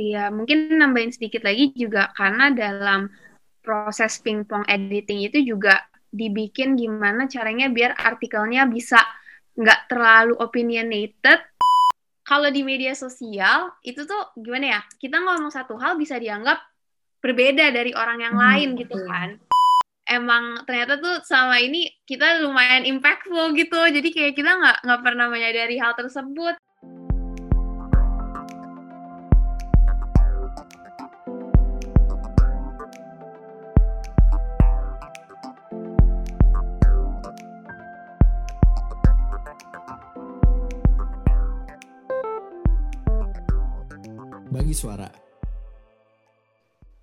Iya, 0.00 0.32
mungkin 0.32 0.80
nambahin 0.80 1.12
sedikit 1.12 1.44
lagi 1.44 1.76
juga 1.76 2.08
karena 2.16 2.48
dalam 2.56 3.12
proses 3.60 4.16
pingpong 4.24 4.64
editing 4.64 5.28
itu 5.28 5.44
juga 5.44 5.76
dibikin 6.08 6.72
gimana 6.72 7.28
caranya 7.28 7.68
biar 7.68 7.92
artikelnya 8.00 8.64
bisa 8.64 8.96
nggak 9.60 9.92
terlalu 9.92 10.40
opinionated. 10.40 11.44
Kalau 12.24 12.48
di 12.48 12.64
media 12.64 12.96
sosial 12.96 13.76
itu 13.84 14.08
tuh 14.08 14.32
gimana 14.40 14.78
ya? 14.78 14.80
Kita 14.96 15.20
ngomong 15.20 15.52
satu 15.52 15.76
hal 15.76 16.00
bisa 16.00 16.16
dianggap 16.16 16.56
berbeda 17.20 17.68
dari 17.68 17.92
orang 17.92 18.24
yang 18.24 18.34
hmm, 18.40 18.44
lain 18.44 18.68
gitu 18.80 18.96
kan. 19.04 19.36
Emang 20.08 20.64
ternyata 20.64 20.96
tuh 20.96 21.20
selama 21.28 21.60
ini 21.60 21.92
kita 22.08 22.40
lumayan 22.40 22.88
impactful 22.88 23.52
gitu. 23.52 23.80
Jadi 23.92 24.08
kayak 24.16 24.32
kita 24.32 24.50
nggak 24.56 24.76
nggak 24.80 25.00
pernah 25.04 25.28
menyadari 25.28 25.76
hal 25.76 25.92
tersebut. 25.92 26.56
Bagi 44.70 44.86
Suara. 44.86 45.10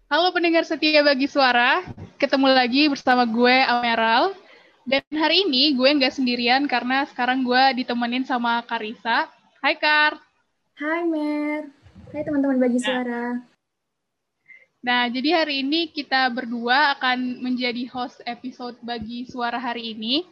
Halo 0.07 0.31
pendengar 0.31 0.63
setia 0.63 1.03
Bagi 1.03 1.27
Suara, 1.27 1.83
ketemu 2.15 2.47
lagi 2.47 2.87
bersama 2.87 3.27
gue 3.27 3.51
Ameral. 3.67 4.31
Dan 4.87 5.03
hari 5.11 5.43
ini 5.43 5.75
gue 5.75 5.99
nggak 5.99 6.15
sendirian 6.15 6.63
karena 6.63 7.03
sekarang 7.11 7.43
gue 7.43 7.83
ditemenin 7.83 8.23
sama 8.23 8.63
Karisa. 8.63 9.27
Hai 9.59 9.75
Kar. 9.75 10.15
Hai 10.79 11.11
Mer. 11.11 11.67
Hai 12.15 12.23
teman-teman 12.23 12.55
Bagi 12.55 12.79
Suara. 12.79 13.35
Nah, 14.79 15.11
jadi 15.11 15.43
hari 15.43 15.59
ini 15.59 15.91
kita 15.91 16.31
berdua 16.31 16.95
akan 16.95 17.43
menjadi 17.43 17.83
host 17.91 18.23
episode 18.23 18.79
Bagi 18.79 19.27
Suara 19.27 19.59
hari 19.59 19.91
ini. 19.91 20.23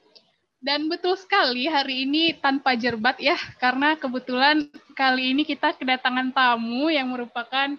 Dan 0.66 0.89
betul 0.89 1.13
sekali 1.13 1.69
hari 1.69 2.09
ini 2.09 2.33
tanpa 2.41 2.73
jerbat 2.73 3.21
ya, 3.21 3.38
karena 3.61 3.94
kebetulan 3.94 4.66
kali 4.97 5.38
ini 5.38 5.45
kita 5.45 5.77
kedatangan 5.77 6.33
tamu 6.33 6.89
yang 6.89 7.13
merupakan 7.13 7.77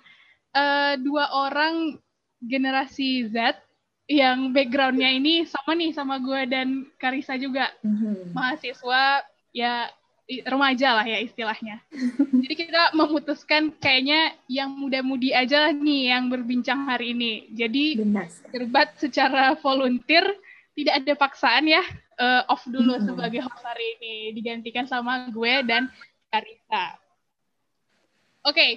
uh, 0.54 0.94
dua 0.94 1.26
orang 1.34 1.98
generasi 2.38 3.26
Z 3.26 3.58
yang 4.06 4.54
backgroundnya 4.54 5.10
ini 5.10 5.42
sama 5.50 5.74
nih 5.74 5.90
sama 5.90 6.22
gue 6.22 6.46
dan 6.46 6.86
Karisa 6.94 7.34
juga 7.34 7.74
mm-hmm. 7.82 8.30
mahasiswa 8.30 9.26
ya 9.50 9.90
remaja 10.46 10.94
lah 10.94 11.06
ya 11.06 11.18
istilahnya. 11.26 11.82
Jadi 12.46 12.54
kita 12.54 12.94
memutuskan 12.94 13.74
kayaknya 13.82 14.30
yang 14.46 14.70
muda-mudi 14.78 15.34
aja 15.34 15.66
lah 15.66 15.74
nih 15.74 16.14
yang 16.14 16.30
berbincang 16.30 16.86
hari 16.86 17.18
ini. 17.18 17.50
Jadi 17.50 17.98
jerbat 18.54 18.94
secara 18.94 19.58
volunteer 19.58 20.22
tidak 20.76 20.94
ada 21.00 21.12
paksaan 21.16 21.64
ya 21.64 21.82
uh, 22.20 22.52
off 22.52 22.64
dulu 22.68 23.00
hmm. 23.00 23.04
sebagai 23.08 23.40
host 23.40 23.64
hari 23.64 23.96
ini 23.96 24.14
digantikan 24.36 24.84
sama 24.84 25.28
gue 25.32 25.64
dan 25.64 25.88
Karita. 26.28 27.00
Oke, 28.46 28.54
okay, 28.54 28.70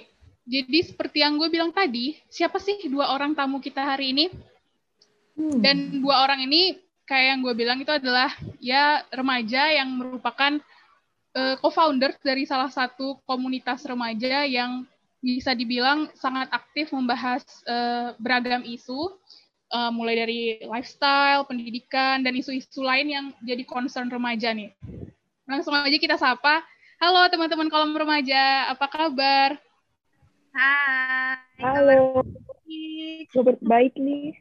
jadi 0.48 0.82
seperti 0.82 1.22
yang 1.22 1.36
gue 1.36 1.46
bilang 1.52 1.70
tadi, 1.70 2.16
siapa 2.26 2.58
sih 2.58 2.88
dua 2.88 3.12
orang 3.14 3.36
tamu 3.36 3.60
kita 3.60 3.84
hari 3.84 4.16
ini? 4.16 4.26
Hmm. 5.36 5.60
Dan 5.60 6.02
dua 6.02 6.26
orang 6.26 6.42
ini 6.42 6.74
kayak 7.06 7.26
yang 7.36 7.40
gue 7.42 7.54
bilang 7.54 7.78
itu 7.82 7.90
adalah 7.90 8.30
ya 8.62 9.02
remaja 9.14 9.70
yang 9.70 9.94
merupakan 9.94 10.58
uh, 11.34 11.54
co-founder 11.58 12.14
dari 12.22 12.46
salah 12.46 12.70
satu 12.70 13.18
komunitas 13.26 13.82
remaja 13.86 14.46
yang 14.46 14.86
bisa 15.20 15.52
dibilang 15.52 16.08
sangat 16.16 16.48
aktif 16.48 16.90
membahas 16.96 17.44
uh, 17.68 18.16
beragam 18.16 18.64
isu 18.64 19.20
uh, 19.70 19.90
mulai 19.94 20.14
dari 20.18 20.40
lifestyle, 20.66 21.46
pendidikan, 21.46 22.20
dan 22.26 22.34
isu-isu 22.34 22.82
lain 22.82 23.06
yang 23.08 23.26
jadi 23.42 23.62
concern 23.64 24.10
remaja 24.10 24.50
nih. 24.50 24.74
Langsung 25.46 25.74
aja 25.74 25.98
kita 25.98 26.18
sapa. 26.18 26.62
Halo 27.00 27.24
teman-teman 27.32 27.72
kolom 27.72 27.96
remaja, 27.96 28.68
apa 28.68 28.86
kabar? 28.90 29.56
Hai. 30.52 31.40
Halo. 31.62 32.20
Kabar 33.32 33.56
baik 33.62 33.96
nih. 33.96 34.36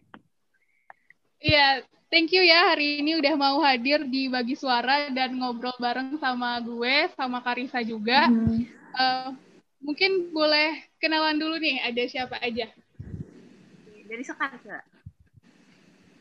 Iya, 1.40 1.88
thank 2.12 2.36
you 2.36 2.44
ya 2.44 2.76
hari 2.76 3.00
ini 3.00 3.16
udah 3.16 3.34
mau 3.40 3.64
hadir 3.64 4.04
di 4.04 4.28
Bagi 4.28 4.60
Suara 4.60 5.08
dan 5.08 5.40
ngobrol 5.40 5.72
bareng 5.80 6.20
sama 6.20 6.60
gue, 6.60 7.08
sama 7.16 7.40
Karisa 7.40 7.80
juga. 7.80 8.28
Hmm. 8.28 8.68
Uh, 8.92 9.30
mungkin 9.80 10.36
boleh 10.36 10.84
kenalan 11.00 11.40
dulu 11.40 11.56
nih, 11.64 11.80
ada 11.80 12.04
siapa 12.12 12.36
aja? 12.44 12.68
Dari 14.10 14.24
sekarang, 14.26 14.60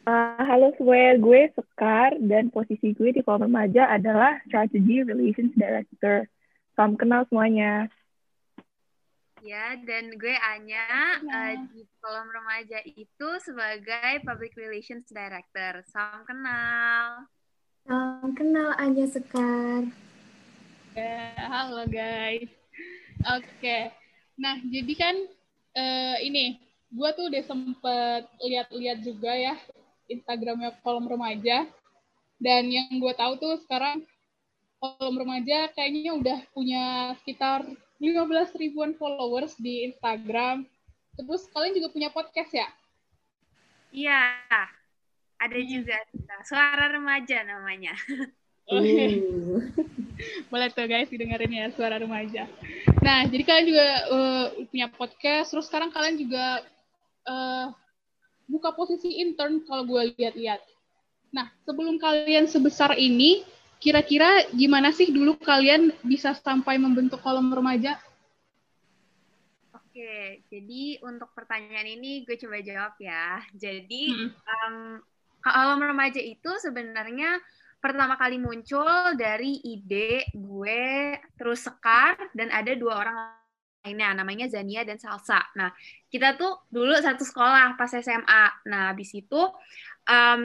Uh, 0.08 0.41
halo 0.41 0.72
semuanya, 0.80 1.20
gue 1.20 1.52
Sekar 1.52 2.16
dan 2.24 2.48
posisi 2.48 2.96
gue 2.96 3.12
di 3.12 3.20
kolom 3.20 3.44
remaja 3.44 3.92
adalah 3.92 4.41
Strategy 4.48 5.04
Relations 5.04 5.52
Director. 5.52 6.24
Salam 6.72 6.96
kenal 6.96 7.28
semuanya. 7.28 7.92
Ya, 9.44 9.76
dan 9.84 10.16
gue 10.16 10.32
Anya 10.32 10.88
ya. 11.20 11.20
uh, 11.28 11.54
di 11.76 11.84
kolom 12.00 12.24
remaja 12.24 12.80
itu 12.88 13.28
sebagai 13.44 14.24
Public 14.24 14.56
Relations 14.56 15.04
Director. 15.12 15.84
Salam 15.92 16.24
kenal. 16.24 17.28
Salam 17.84 18.32
kenal 18.32 18.80
Anya 18.80 19.12
Sekar. 19.12 19.92
Ya, 20.97 21.36
halo 21.52 21.84
guys. 21.84 22.48
Oke, 23.36 23.44
okay. 23.60 23.82
nah 24.41 24.56
jadi 24.72 24.92
kan 24.97 25.16
uh, 25.76 26.16
ini 26.24 26.64
gue 26.97 27.10
tuh 27.12 27.28
udah 27.28 27.44
sempet 27.44 28.24
lihat-lihat 28.41 29.04
juga 29.04 29.36
ya 29.36 29.52
Instagramnya 30.08 30.74
kolom 30.82 31.06
remaja. 31.06 31.69
Dan 32.38 32.70
yang 32.72 32.88
gue 32.98 33.14
tahu 33.14 33.38
tuh 33.38 33.54
sekarang 33.62 34.02
kolom 34.78 35.16
remaja 35.19 35.70
kayaknya 35.74 36.14
udah 36.14 36.38
punya 36.54 37.12
sekitar 37.22 37.66
15 37.98 38.54
ribuan 38.58 38.94
followers 38.94 39.54
di 39.58 39.91
Instagram. 39.91 40.66
Terus 41.18 41.50
kalian 41.50 41.74
juga 41.78 41.88
punya 41.91 42.08
podcast 42.14 42.52
ya? 42.54 42.68
Iya, 43.91 44.22
ada 45.38 45.58
hmm. 45.58 45.68
juga 45.68 45.98
suara 46.47 46.91
remaja 46.91 47.44
namanya. 47.47 47.94
Iya. 48.68 49.24
Boleh 50.52 50.68
tuh 50.76 50.84
guys 50.84 51.08
didengerin 51.08 51.48
ya 51.48 51.72
suara 51.72 51.97
remaja. 51.97 52.44
Nah, 53.00 53.24
jadi 53.24 53.41
kalian 53.41 53.64
juga 53.64 53.88
uh, 54.12 54.47
punya 54.68 54.92
podcast, 54.92 55.56
terus 55.56 55.72
sekarang 55.72 55.88
kalian 55.88 56.20
juga 56.20 56.68
uh, 57.24 57.72
buka 58.48 58.72
posisi 58.72 59.20
intern 59.20 59.62
kalau 59.69 59.84
gue 59.84 60.16
lihat-lihat. 60.16 60.64
Nah, 61.31 61.53
sebelum 61.69 62.00
kalian 62.00 62.48
sebesar 62.48 62.97
ini, 62.97 63.44
kira-kira 63.78 64.48
gimana 64.56 64.91
sih 64.91 65.12
dulu 65.12 65.36
kalian 65.36 65.92
bisa 66.03 66.32
sampai 66.32 66.81
membentuk 66.81 67.20
kolom 67.20 67.53
remaja? 67.53 68.00
Oke, 69.76 70.42
jadi 70.48 70.98
untuk 71.04 71.28
pertanyaan 71.36 72.00
ini 72.00 72.25
gue 72.25 72.41
coba 72.41 72.59
jawab 72.64 72.97
ya. 72.97 73.44
Jadi 73.53 74.16
hmm. 74.16 74.31
um, 74.41 74.76
kolom 75.44 75.80
remaja 75.84 76.19
itu 76.19 76.48
sebenarnya 76.65 77.36
pertama 77.78 78.19
kali 78.19 78.42
muncul 78.42 79.15
dari 79.15 79.62
ide 79.62 80.26
gue 80.34 81.15
terus 81.38 81.62
sekar 81.62 82.19
dan 82.34 82.50
ada 82.50 82.75
dua 82.75 83.06
orang 83.06 83.16
lainnya 83.84 84.12
namanya 84.12 84.47
Zania 84.50 84.83
dan 84.83 84.99
Salsa. 84.99 85.41
Nah, 85.55 85.71
kita 86.11 86.34
tuh 86.34 86.66
dulu 86.69 86.93
satu 86.99 87.22
sekolah 87.22 87.78
pas 87.78 87.89
SMA. 87.89 88.44
Nah, 88.69 88.93
habis 88.93 89.15
itu 89.15 89.41
um, 90.09 90.41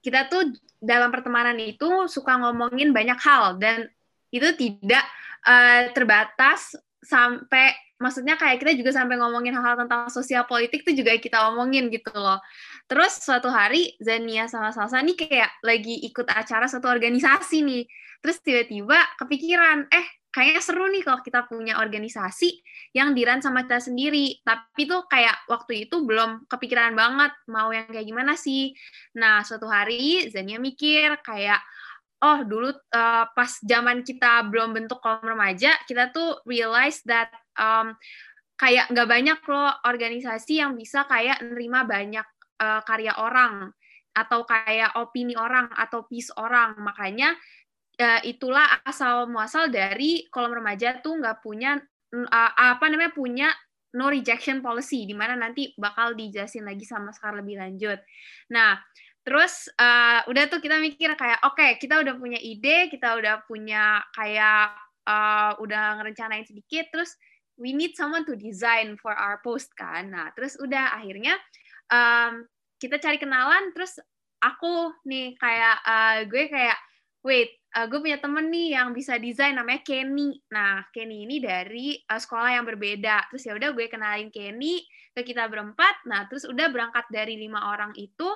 kita 0.00 0.30
tuh 0.30 0.54
dalam 0.78 1.10
pertemanan 1.10 1.58
itu 1.58 2.06
suka 2.06 2.38
ngomongin 2.38 2.94
banyak 2.94 3.18
hal 3.18 3.58
dan 3.58 3.90
itu 4.30 4.54
tidak 4.54 5.04
uh, 5.44 5.90
terbatas 5.90 6.76
sampai 7.02 7.74
maksudnya 7.98 8.38
kayak 8.38 8.62
kita 8.62 8.78
juga 8.78 8.94
sampai 8.94 9.18
ngomongin 9.18 9.50
hal-hal 9.58 9.74
tentang 9.74 10.06
sosial 10.06 10.46
politik 10.46 10.86
tuh 10.86 10.94
juga 10.94 11.18
kita 11.18 11.50
omongin 11.50 11.90
gitu 11.90 12.14
loh. 12.14 12.38
Terus 12.86 13.18
suatu 13.18 13.50
hari 13.50 13.98
Zania 13.98 14.46
sama 14.46 14.70
Salsa 14.70 15.02
nih 15.02 15.18
kayak 15.18 15.50
lagi 15.66 16.06
ikut 16.06 16.30
acara 16.30 16.70
satu 16.70 16.86
organisasi 16.86 17.66
nih. 17.66 17.84
Terus 18.22 18.38
tiba-tiba 18.42 18.98
kepikiran, 19.18 19.90
eh 19.90 20.06
kayaknya 20.28 20.62
seru 20.62 20.86
nih 20.92 21.02
kalau 21.02 21.20
kita 21.24 21.48
punya 21.48 21.80
organisasi 21.80 22.60
yang 22.92 23.16
diran 23.16 23.40
sama 23.40 23.64
kita 23.64 23.80
sendiri. 23.80 24.40
Tapi 24.44 24.84
tuh 24.84 25.08
kayak 25.08 25.48
waktu 25.48 25.88
itu 25.88 26.04
belum 26.04 26.44
kepikiran 26.46 26.92
banget 26.92 27.32
mau 27.48 27.72
yang 27.72 27.88
kayak 27.88 28.06
gimana 28.06 28.36
sih. 28.36 28.76
Nah, 29.16 29.42
suatu 29.42 29.66
hari 29.66 30.28
Zania 30.28 30.60
mikir 30.60 31.18
kayak 31.24 31.60
oh 32.18 32.42
dulu 32.42 32.74
uh, 32.74 33.24
pas 33.30 33.52
zaman 33.62 34.02
kita 34.02 34.46
belum 34.50 34.74
bentuk 34.74 34.98
kolom 34.98 35.22
remaja, 35.38 35.74
kita 35.86 36.10
tuh 36.10 36.42
realize 36.44 36.98
that 37.06 37.30
um, 37.54 37.94
kayak 38.58 38.90
nggak 38.90 39.06
banyak 39.06 39.38
loh 39.46 39.70
organisasi 39.86 40.58
yang 40.58 40.74
bisa 40.74 41.06
kayak 41.06 41.38
nerima 41.46 41.86
banyak 41.86 42.26
uh, 42.58 42.82
karya 42.82 43.14
orang 43.22 43.70
atau 44.18 44.42
kayak 44.42 44.98
opini 44.98 45.38
orang 45.38 45.70
atau 45.78 46.02
piece 46.10 46.34
orang. 46.34 46.74
Makanya 46.82 47.38
uh, 47.98 48.20
itulah 48.22 48.82
asal 48.86 49.26
muasal 49.26 49.68
dari 49.68 50.26
kolom 50.30 50.54
remaja 50.54 51.02
tuh 51.02 51.18
nggak 51.18 51.42
punya 51.42 51.76
uh, 52.14 52.52
apa 52.54 52.86
namanya 52.88 53.12
punya 53.12 53.48
no 53.96 54.12
rejection 54.12 54.60
policy 54.60 55.08
di 55.08 55.16
mana 55.16 55.34
nanti 55.34 55.72
bakal 55.74 56.12
dijelasin 56.12 56.64
lagi 56.68 56.84
sama 56.84 57.10
Sekar 57.10 57.34
lebih 57.34 57.56
lanjut. 57.56 57.98
Nah, 58.52 58.76
terus 59.24 59.68
uh, 59.80 60.22
udah 60.28 60.44
tuh 60.52 60.60
kita 60.60 60.76
mikir 60.76 61.16
kayak 61.16 61.40
oke, 61.44 61.56
okay, 61.56 61.80
kita 61.80 62.00
udah 62.00 62.14
punya 62.20 62.36
ide, 62.36 62.92
kita 62.92 63.16
udah 63.16 63.48
punya 63.48 64.04
kayak 64.12 64.76
uh, 65.08 65.56
udah 65.58 66.00
ngerencanain 66.00 66.44
sedikit 66.44 66.92
terus 66.92 67.16
we 67.58 67.74
need 67.74 67.96
someone 67.98 68.22
to 68.22 68.38
design 68.38 68.94
for 69.00 69.16
our 69.16 69.40
post 69.40 69.72
kan. 69.74 70.12
Nah, 70.12 70.30
terus 70.36 70.54
udah 70.60 70.94
akhirnya 70.94 71.34
um, 71.90 72.44
kita 72.78 73.00
cari 73.02 73.18
kenalan 73.18 73.74
terus 73.74 73.98
aku 74.38 74.94
nih 75.02 75.34
kayak 75.40 75.76
uh, 75.82 76.18
gue 76.28 76.46
kayak 76.46 76.78
wait 77.26 77.57
uh, 77.76 77.86
gue 77.88 77.98
punya 78.00 78.18
temen 78.20 78.48
nih 78.48 78.78
yang 78.78 78.96
bisa 78.96 79.20
desain 79.20 79.52
namanya 79.52 79.84
Kenny. 79.84 80.40
Nah 80.52 80.86
Kenny 80.94 81.28
ini 81.28 81.36
dari 81.42 81.98
uh, 82.08 82.20
sekolah 82.20 82.56
yang 82.56 82.64
berbeda. 82.64 83.28
Terus 83.32 83.42
ya 83.44 83.52
udah 83.56 83.70
gue 83.74 83.86
kenalin 83.90 84.30
Kenny 84.32 84.84
ke 85.12 85.26
kita 85.26 85.50
berempat. 85.50 86.06
Nah 86.08 86.24
terus 86.30 86.48
udah 86.48 86.70
berangkat 86.72 87.04
dari 87.12 87.36
lima 87.36 87.72
orang 87.74 87.92
itu 87.98 88.28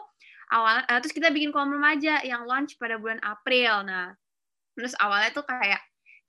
awal 0.52 0.84
uh, 0.84 0.98
terus 1.00 1.16
kita 1.16 1.32
bikin 1.32 1.48
kolom 1.48 1.72
remaja 1.72 2.20
yang 2.26 2.44
launch 2.44 2.76
pada 2.76 3.00
bulan 3.00 3.20
April. 3.24 3.86
Nah 3.88 4.12
terus 4.76 4.92
awalnya 5.00 5.32
tuh 5.32 5.44
kayak 5.44 5.80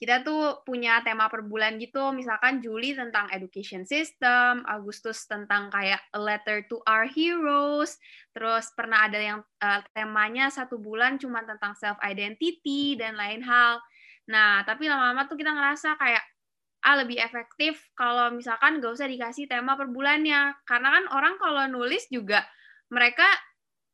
kita 0.01 0.25
tuh 0.25 0.66
punya 0.68 1.00
tema 1.06 1.30
per 1.31 1.45
bulan 1.45 1.80
gitu, 1.80 2.12
misalkan 2.12 2.60
Juli 2.60 2.92
tentang 2.92 3.30
education 3.31 3.88
system, 3.88 4.66
Agustus 4.68 5.24
tentang 5.30 5.72
kayak 5.72 6.01
a 6.12 6.19
letter 6.19 6.66
to 6.68 6.81
our 6.90 7.07
heroes, 7.07 7.95
terus 8.36 8.68
pernah 8.74 9.07
ada 9.07 9.19
yang 9.22 9.40
uh, 9.63 9.80
temanya 9.95 10.51
satu 10.51 10.81
bulan 10.81 11.22
cuma 11.22 11.45
tentang 11.48 11.78
self 11.78 11.95
identity 12.04 13.00
dan 13.00 13.16
lain 13.16 13.45
hal. 13.45 13.80
Nah, 14.28 14.66
tapi 14.68 14.92
lama-lama 14.92 15.30
tuh 15.30 15.40
kita 15.40 15.54
ngerasa 15.56 15.95
kayak 15.95 16.24
ah 16.84 17.00
lebih 17.00 17.16
efektif 17.16 17.80
kalau 17.95 18.28
misalkan 18.36 18.84
gak 18.84 18.92
usah 18.92 19.07
dikasih 19.07 19.48
tema 19.48 19.80
per 19.80 19.88
bulannya, 19.88 20.51
karena 20.68 20.90
kan 21.00 21.06
orang 21.16 21.40
kalau 21.40 21.63
nulis 21.72 22.12
juga 22.12 22.44
mereka 22.92 23.25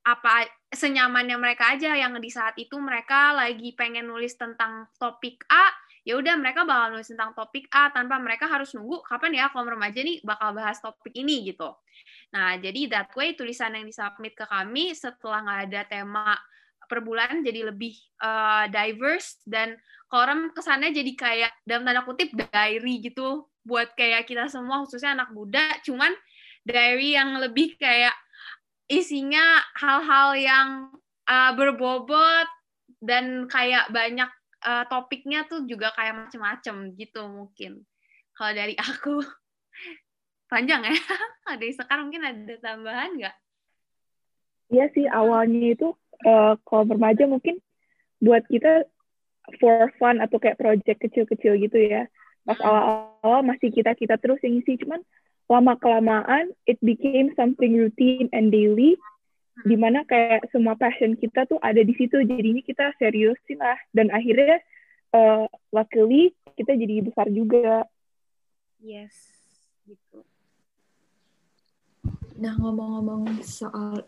apa 0.10 0.48
senyamannya 0.74 1.38
mereka 1.38 1.76
aja 1.78 1.94
yang 1.94 2.18
di 2.18 2.32
saat 2.34 2.58
itu 2.58 2.82
mereka 2.82 3.36
lagi 3.36 3.78
pengen 3.78 4.10
nulis 4.10 4.34
tentang 4.40 4.90
topik 4.98 5.46
A 5.52 5.70
ya 6.10 6.18
udah 6.18 6.42
mereka 6.42 6.66
bakal 6.66 6.98
nulis 6.98 7.06
tentang 7.06 7.38
topik 7.38 7.70
A 7.70 7.94
tanpa 7.94 8.18
mereka 8.18 8.50
harus 8.50 8.74
nunggu 8.74 9.06
kapan 9.06 9.38
ya 9.38 9.54
kaum 9.54 9.70
remaja 9.70 10.02
nih 10.02 10.26
bakal 10.26 10.58
bahas 10.58 10.82
topik 10.82 11.14
ini 11.14 11.54
gitu. 11.54 11.70
Nah, 12.34 12.58
jadi 12.58 12.90
that 12.90 13.14
way 13.14 13.38
tulisan 13.38 13.78
yang 13.78 13.86
disubmit 13.86 14.34
ke 14.34 14.50
kami 14.50 14.98
setelah 14.98 15.46
nggak 15.46 15.60
ada 15.70 15.82
tema 15.86 16.34
per 16.90 17.06
bulan 17.06 17.46
jadi 17.46 17.70
lebih 17.70 17.94
uh, 18.26 18.66
diverse 18.66 19.38
dan 19.46 19.78
korum 20.10 20.50
kesannya 20.58 20.90
jadi 20.90 21.12
kayak 21.14 21.52
dalam 21.62 21.86
tanda 21.86 22.02
kutip 22.02 22.34
diary 22.34 23.06
gitu 23.06 23.46
buat 23.62 23.94
kayak 23.94 24.26
kita 24.26 24.50
semua 24.50 24.82
khususnya 24.82 25.14
anak 25.14 25.30
muda 25.30 25.62
cuman 25.86 26.10
diary 26.66 27.14
yang 27.14 27.38
lebih 27.38 27.78
kayak 27.78 28.18
isinya 28.90 29.62
hal-hal 29.78 30.34
yang 30.34 30.70
uh, 31.30 31.52
berbobot 31.54 32.50
dan 33.06 33.46
kayak 33.46 33.86
banyak 33.94 34.28
uh, 34.64 34.84
topiknya 34.88 35.48
tuh 35.48 35.64
juga 35.66 35.92
kayak 35.96 36.28
macem-macem 36.28 36.96
gitu 36.96 37.22
mungkin. 37.28 37.84
Kalau 38.36 38.52
dari 38.56 38.76
aku 38.90 39.24
panjang 40.52 40.84
ya. 40.88 40.96
ada 41.52 41.66
sekarang 41.66 42.12
mungkin 42.12 42.26
ada 42.26 42.56
tambahan 42.60 43.12
nggak? 43.16 43.36
Iya 44.70 44.86
sih 44.94 45.06
awalnya 45.10 45.74
itu 45.74 45.90
uh, 46.26 46.54
kalau 46.62 46.86
remaja 46.86 47.26
mungkin 47.26 47.58
buat 48.22 48.46
kita 48.46 48.86
for 49.58 49.90
fun 49.98 50.22
atau 50.22 50.38
kayak 50.38 50.62
project 50.62 51.00
kecil-kecil 51.02 51.58
gitu 51.58 51.80
ya. 51.82 52.06
Pas 52.46 52.58
hmm. 52.60 52.68
awal-awal 52.68 53.42
masih 53.46 53.74
kita-kita 53.74 54.22
terus 54.22 54.38
yang 54.46 54.62
isi 54.62 54.78
cuman 54.78 55.02
lama 55.50 55.74
kelamaan 55.82 56.54
it 56.70 56.78
became 56.86 57.34
something 57.34 57.74
routine 57.74 58.30
and 58.30 58.54
daily 58.54 58.94
di 59.66 59.76
mana 59.76 60.06
kayak 60.08 60.48
semua 60.54 60.78
passion 60.80 61.16
kita 61.18 61.48
tuh 61.50 61.60
ada 61.60 61.80
di 61.80 61.92
situ 61.96 62.22
jadinya 62.24 62.64
kita 62.64 62.96
seriusin 63.00 63.60
lah. 63.60 63.80
Dan 63.92 64.12
akhirnya 64.14 64.62
uh, 65.16 65.46
luckily 65.74 66.36
kita 66.56 66.76
jadi 66.76 67.04
besar 67.04 67.28
juga. 67.32 67.88
Yes 68.80 69.40
gitu. 69.90 70.20
Nah 72.40 72.54
ngomong-ngomong 72.56 73.42
soal 73.44 74.06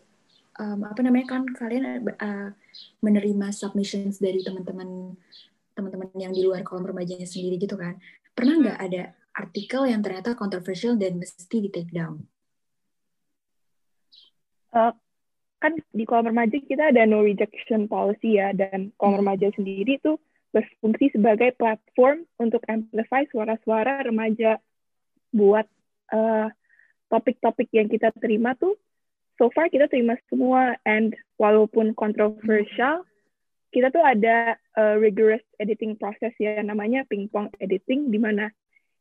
um, 0.56 0.80
apa 0.86 1.00
namanya 1.02 1.36
kan 1.36 1.42
kalian 1.50 2.06
uh, 2.06 2.54
menerima 3.02 3.46
submissions 3.50 4.22
dari 4.22 4.40
teman-teman 4.46 5.18
teman-teman 5.74 6.08
yang 6.16 6.32
di 6.32 6.46
luar 6.46 6.62
kolom 6.62 6.86
remajanya 6.86 7.26
sendiri 7.26 7.58
gitu 7.58 7.74
kan. 7.74 7.98
Pernah 8.32 8.54
nggak 8.62 8.78
ada 8.78 9.02
artikel 9.36 9.88
yang 9.88 10.00
ternyata 10.00 10.36
kontroversial 10.36 10.96
dan 10.96 11.18
mesti 11.20 11.56
di 11.58 11.68
take 11.72 11.92
down? 11.92 12.24
Uh, 14.72 14.96
kan 15.62 15.78
di 15.94 16.02
kolom 16.02 16.34
remaja 16.34 16.58
kita 16.58 16.90
ada 16.90 17.06
no 17.06 17.22
rejection 17.22 17.86
policy 17.86 18.42
ya 18.42 18.50
dan 18.50 18.90
kolom 18.98 19.22
hmm. 19.22 19.22
remaja 19.22 19.48
sendiri 19.54 20.02
tuh 20.02 20.18
berfungsi 20.50 21.14
sebagai 21.14 21.54
platform 21.54 22.26
untuk 22.36 22.60
amplify 22.66 23.22
suara-suara 23.30 24.04
remaja 24.04 24.58
buat 25.32 25.64
eh, 26.12 26.48
topik-topik 27.08 27.70
yang 27.72 27.88
kita 27.88 28.10
terima 28.18 28.58
tuh 28.58 28.74
so 29.40 29.48
far 29.54 29.70
kita 29.70 29.88
terima 29.88 30.18
semua 30.28 30.76
and 30.84 31.16
walaupun 31.40 31.96
kontroversial 31.96 33.06
kita 33.72 33.88
tuh 33.88 34.04
ada 34.04 34.60
uh, 34.76 35.00
rigorous 35.00 35.40
editing 35.56 35.96
process 35.96 36.30
ya 36.36 36.60
namanya 36.60 37.08
pingpong 37.08 37.48
editing 37.56 38.12
di 38.12 38.20
mana 38.20 38.52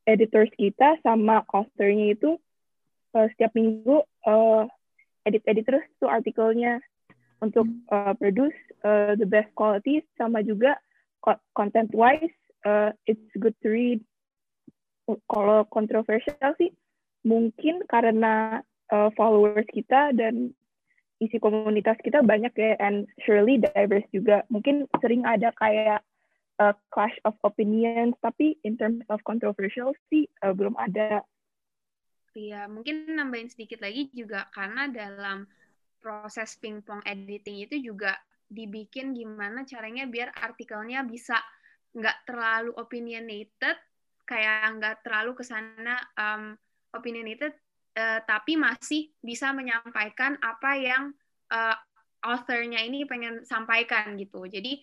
editors 0.07 0.47
kita 0.55 0.95
sama 1.03 1.43
authornya 1.51 2.15
itu 2.15 2.39
uh, 3.13 3.27
setiap 3.35 3.51
minggu 3.51 3.99
uh, 4.23 4.63
edit-edit 5.27 5.65
terus 5.67 5.85
tuh 6.01 6.09
artikelnya 6.09 6.81
untuk 7.41 7.65
uh, 7.89 8.13
produce 8.17 8.55
uh, 8.85 9.17
the 9.17 9.25
best 9.25 9.49
quality 9.57 10.05
sama 10.17 10.45
juga 10.45 10.77
content 11.57 11.89
wise 11.93 12.33
uh, 12.65 12.93
it's 13.05 13.25
good 13.37 13.55
to 13.61 13.69
read. 13.69 13.99
Kalau 15.27 15.65
kontroversial 15.67 16.53
sih 16.55 16.71
mungkin 17.25 17.83
karena 17.89 18.63
uh, 18.93 19.09
followers 19.17 19.67
kita 19.73 20.13
dan 20.15 20.53
isi 21.21 21.37
komunitas 21.37 21.97
kita 22.01 22.25
banyak 22.25 22.53
ya 22.57 22.73
and 22.81 23.05
surely 23.21 23.61
diverse 23.61 24.07
juga. 24.13 24.45
Mungkin 24.49 24.89
sering 25.01 25.25
ada 25.27 25.53
kayak 25.57 26.01
uh, 26.61 26.73
clash 26.93 27.17
of 27.27 27.37
opinions 27.45 28.15
tapi 28.21 28.57
in 28.63 28.77
terms 28.77 29.05
of 29.09 29.21
controversial 29.25 29.93
sih 30.09 30.25
uh, 30.45 30.53
belum 30.53 30.73
ada 30.77 31.25
Iya, 32.31 32.71
mungkin 32.71 33.11
nambahin 33.11 33.51
sedikit 33.51 33.83
lagi 33.83 34.07
juga 34.15 34.47
karena 34.55 34.87
dalam 34.87 35.43
proses 35.99 36.55
pingpong 36.63 37.03
editing 37.03 37.67
itu 37.67 37.91
juga 37.91 38.15
dibikin 38.47 39.11
gimana 39.11 39.67
caranya 39.67 40.07
biar 40.07 40.31
artikelnya 40.39 41.03
bisa 41.03 41.39
nggak 41.91 42.23
terlalu 42.23 42.71
opinionated, 42.79 43.75
kayak 44.23 44.79
nggak 44.79 44.95
terlalu 45.03 45.35
ke 45.35 45.43
sana 45.43 45.99
um, 46.15 46.55
opinionated, 46.95 47.51
uh, 47.99 48.23
tapi 48.23 48.55
masih 48.55 49.11
bisa 49.19 49.51
menyampaikan 49.51 50.39
apa 50.39 50.71
yang 50.79 51.11
uh, 51.51 51.75
authornya 52.23 52.79
ini 52.79 53.03
pengen 53.03 53.43
sampaikan 53.43 54.15
gitu. 54.15 54.47
Jadi 54.47 54.79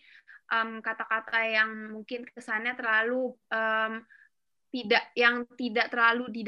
kata-kata 0.81 1.45
um, 1.45 1.52
yang 1.52 1.71
mungkin 1.93 2.25
kesannya 2.25 2.73
terlalu 2.73 3.37
um, 3.52 4.00
tidak 4.73 5.12
yang 5.12 5.45
tidak 5.57 5.93
terlalu 5.93 6.28
di 6.33 6.43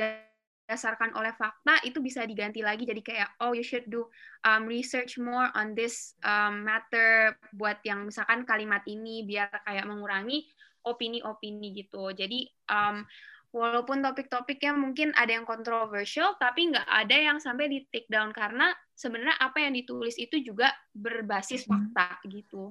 didasarkan 0.70 1.18
oleh 1.18 1.34
fakta 1.34 1.82
itu 1.82 1.98
bisa 1.98 2.22
diganti 2.22 2.62
lagi 2.62 2.86
jadi 2.86 3.02
kayak 3.02 3.42
oh 3.42 3.50
you 3.50 3.66
should 3.66 3.90
do 3.90 4.06
um, 4.46 4.70
research 4.70 5.18
more 5.18 5.50
on 5.58 5.74
this 5.74 6.14
um, 6.22 6.62
matter 6.62 7.34
buat 7.58 7.82
yang 7.82 8.06
misalkan 8.06 8.46
kalimat 8.46 8.86
ini 8.86 9.26
biar 9.26 9.50
kayak 9.66 9.82
mengurangi 9.90 10.46
opini-opini 10.86 11.74
gitu. 11.74 12.14
Jadi 12.14 12.46
um, 12.70 13.02
walaupun 13.50 13.98
topik-topiknya 13.98 14.78
mungkin 14.78 15.10
ada 15.18 15.34
yang 15.34 15.42
kontroversial 15.42 16.38
tapi 16.38 16.70
nggak 16.70 16.86
ada 16.86 17.16
yang 17.18 17.42
sampai 17.42 17.66
di 17.66 17.82
take 17.90 18.06
down 18.06 18.30
karena 18.30 18.70
sebenarnya 18.94 19.42
apa 19.42 19.58
yang 19.58 19.74
ditulis 19.74 20.14
itu 20.22 20.38
juga 20.38 20.70
berbasis 20.94 21.66
hmm. 21.66 21.70
fakta 21.90 22.22
gitu. 22.30 22.70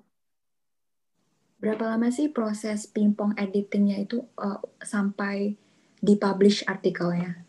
Berapa 1.59 1.91
lama 1.91 2.07
sih 2.07 2.31
proses 2.31 2.87
pingpong 2.87 3.35
editingnya 3.35 4.07
itu 4.07 4.23
uh, 4.39 4.63
sampai 4.79 5.59
dipublish 5.99 6.63
artikelnya 6.63 7.48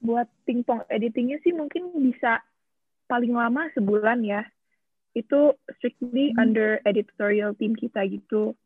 buat 0.00 0.28
pingpong 0.48 0.88
editingnya 0.88 1.38
sih 1.44 1.52
mungkin 1.52 1.92
bisa 2.00 2.40
paling 3.06 3.36
lama 3.36 3.68
sebulan 3.76 4.24
ya. 4.24 4.42
Itu 5.12 5.58
strictly 5.78 6.32
hmm. 6.34 6.40
under 6.40 6.78
editorial 6.88 7.52
team 7.56 7.76
kita 7.76 8.06
gitu. 8.08 8.56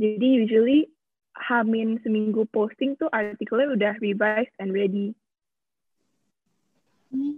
Jadi 0.00 0.26
usually 0.46 0.88
hamin 1.36 2.00
seminggu 2.02 2.48
posting 2.50 2.96
tuh 2.96 3.08
artikelnya 3.12 3.72
udah 3.72 3.94
revised 4.02 4.54
and 4.58 4.72
ready. 4.72 5.14
Oke 7.10 7.16
hmm, 7.16 7.34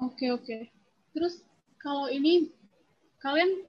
oke. 0.00 0.14
Okay, 0.14 0.28
okay. 0.30 0.62
Terus 1.16 1.40
kalau 1.80 2.08
ini 2.08 2.50
kalian 3.20 3.64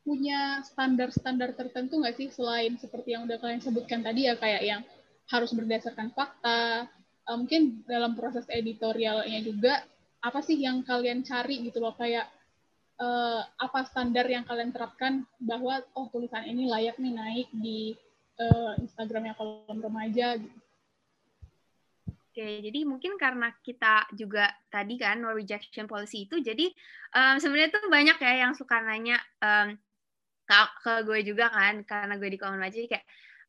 punya 0.00 0.64
standar-standar 0.64 1.52
tertentu 1.54 2.00
nggak 2.00 2.16
sih 2.16 2.28
selain 2.32 2.74
seperti 2.80 3.14
yang 3.14 3.28
udah 3.28 3.36
kalian 3.36 3.60
sebutkan 3.60 4.00
tadi 4.00 4.26
ya 4.26 4.34
kayak 4.36 4.62
yang 4.64 4.82
harus 5.30 5.54
berdasarkan 5.54 6.10
fakta, 6.10 6.90
uh, 7.30 7.36
mungkin 7.38 7.86
dalam 7.86 8.18
proses 8.18 8.42
editorialnya 8.50 9.38
juga 9.46 9.86
apa 10.18 10.42
sih 10.42 10.58
yang 10.58 10.82
kalian 10.82 11.22
cari 11.22 11.62
gitu 11.62 11.78
loh 11.78 11.94
kayak 11.94 12.26
uh, 12.98 13.46
apa 13.56 13.86
standar 13.86 14.26
yang 14.26 14.42
kalian 14.42 14.74
terapkan 14.74 15.22
bahwa 15.38 15.78
oh 15.94 16.10
tulisan 16.10 16.44
ini 16.44 16.66
layak 16.66 16.98
nih 16.98 17.14
naik 17.14 17.48
di 17.54 17.94
uh, 18.42 18.74
Instagramnya 18.82 19.38
kolom 19.38 19.78
remaja 19.78 20.36
gitu. 20.36 20.58
Oke, 22.30 22.62
jadi 22.62 22.86
mungkin 22.86 23.18
karena 23.18 23.50
kita 23.58 24.06
juga 24.14 24.54
tadi 24.70 24.94
kan 24.94 25.18
no 25.18 25.34
rejection 25.34 25.90
policy 25.90 26.30
itu, 26.30 26.38
jadi 26.38 26.70
um, 27.10 27.42
sebenarnya 27.42 27.74
tuh 27.74 27.90
banyak 27.90 28.22
ya 28.22 28.46
yang 28.46 28.54
suka 28.54 28.78
nanya 28.86 29.18
um, 29.42 29.74
ke, 30.46 30.54
ke 30.78 30.92
gue 31.10 31.18
juga 31.26 31.50
kan, 31.50 31.82
karena 31.82 32.14
gue 32.14 32.30
di 32.30 32.38
kolom 32.38 32.62
remaja 32.62 32.78
kayak, 32.86 33.02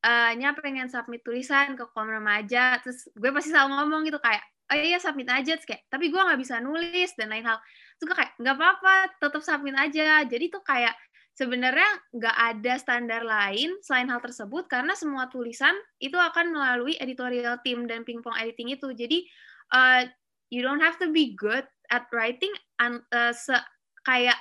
uh, 0.05 0.31
nya 0.37 0.53
pengen 0.57 0.89
submit 0.89 1.21
tulisan 1.21 1.77
ke 1.77 1.83
kolom 1.93 2.21
remaja, 2.21 2.81
terus 2.81 3.07
gue 3.13 3.29
pasti 3.33 3.53
selalu 3.53 3.77
ngomong 3.77 4.01
gitu 4.09 4.19
kayak, 4.21 4.41
oh 4.71 4.77
iya 4.77 4.97
submit 4.97 5.29
aja, 5.29 5.57
terus 5.57 5.67
kayak, 5.67 5.83
tapi 5.89 6.09
gue 6.09 6.21
nggak 6.21 6.39
bisa 6.41 6.57
nulis 6.61 7.11
dan 7.17 7.29
lain 7.29 7.45
hal. 7.45 7.57
Terus 7.97 8.05
gue 8.09 8.17
kayak, 8.17 8.33
nggak 8.41 8.55
apa-apa, 8.57 8.95
tetap 9.21 9.41
submit 9.45 9.75
aja. 9.77 10.25
Jadi 10.25 10.45
tuh 10.49 10.63
kayak 10.65 10.93
sebenarnya 11.31 11.89
nggak 12.11 12.37
ada 12.37 12.73
standar 12.75 13.21
lain 13.23 13.71
selain 13.81 14.11
hal 14.11 14.19
tersebut 14.19 14.67
karena 14.67 14.91
semua 14.99 15.31
tulisan 15.31 15.73
itu 16.03 16.19
akan 16.19 16.51
melalui 16.51 16.99
editorial 16.99 17.55
team 17.63 17.87
dan 17.87 18.03
pingpong 18.03 18.35
editing 18.35 18.73
itu. 18.73 18.91
Jadi 18.91 19.23
uh, 19.71 20.03
you 20.51 20.59
don't 20.59 20.83
have 20.83 20.99
to 20.99 21.07
be 21.09 21.33
good 21.39 21.63
at 21.87 22.07
writing 22.11 22.51
and, 22.83 22.99
uh, 23.15 23.31
se 23.31 23.55
kayak 24.03 24.37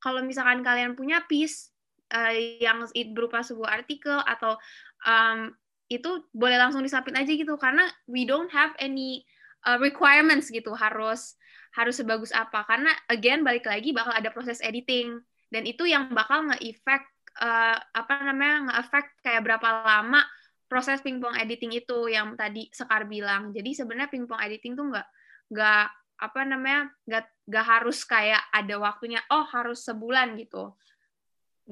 kalau 0.00 0.24
misalkan 0.24 0.64
kalian 0.64 0.96
punya 0.96 1.20
piece 1.28 1.69
uh, 2.12 2.34
yang 2.60 2.84
berupa 3.14 3.42
sebuah 3.42 3.82
artikel 3.82 4.18
atau 4.26 4.58
um, 5.06 5.50
itu 5.90 6.22
boleh 6.30 6.54
langsung 6.54 6.86
disapin 6.86 7.18
aja 7.18 7.30
gitu 7.30 7.58
karena 7.58 7.82
we 8.06 8.22
don't 8.22 8.50
have 8.54 8.70
any 8.78 9.26
uh, 9.66 9.78
requirements 9.78 10.46
gitu 10.50 10.70
harus 10.76 11.34
harus 11.74 11.98
sebagus 11.98 12.30
apa 12.34 12.66
karena 12.66 12.90
again 13.10 13.42
balik 13.46 13.66
lagi 13.66 13.94
bakal 13.94 14.10
ada 14.14 14.30
proses 14.30 14.58
editing 14.62 15.18
dan 15.50 15.66
itu 15.66 15.86
yang 15.86 16.10
bakal 16.14 16.46
nge-effect 16.46 17.06
uh, 17.42 17.78
apa 17.78 18.14
namanya 18.22 18.70
nge-effect 18.70 19.10
kayak 19.22 19.42
berapa 19.42 19.82
lama 19.82 20.22
proses 20.70 21.02
pingpong 21.02 21.34
editing 21.34 21.74
itu 21.74 22.06
yang 22.06 22.38
tadi 22.38 22.70
Sekar 22.70 23.10
bilang. 23.10 23.50
Jadi 23.50 23.74
sebenarnya 23.74 24.06
pingpong 24.06 24.38
editing 24.38 24.78
tuh 24.78 24.86
nggak 24.94 25.08
nggak 25.50 25.86
apa 26.20 26.40
namanya 26.46 26.94
nggak 27.10 27.24
nggak 27.50 27.66
harus 27.66 28.06
kayak 28.06 28.38
ada 28.54 28.78
waktunya 28.78 29.18
oh 29.34 29.42
harus 29.50 29.82
sebulan 29.82 30.38
gitu. 30.38 30.78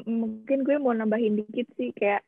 Mungkin 0.06 0.62
gue 0.62 0.76
mau 0.78 0.94
nambahin 0.94 1.40
dikit 1.42 1.66
sih 1.74 1.90
kayak 1.96 2.22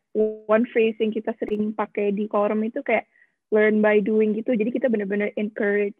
one 0.50 0.66
phrase 0.70 0.98
yang 0.98 1.14
kita 1.14 1.30
sering 1.38 1.70
pakai 1.70 2.10
di 2.10 2.26
kolom 2.26 2.66
itu 2.66 2.82
kayak 2.82 3.06
learn 3.54 3.78
by 3.78 4.02
doing 4.02 4.34
gitu. 4.34 4.54
Jadi 4.54 4.70
kita 4.74 4.86
benar-benar 4.90 5.30
encourage 5.38 5.98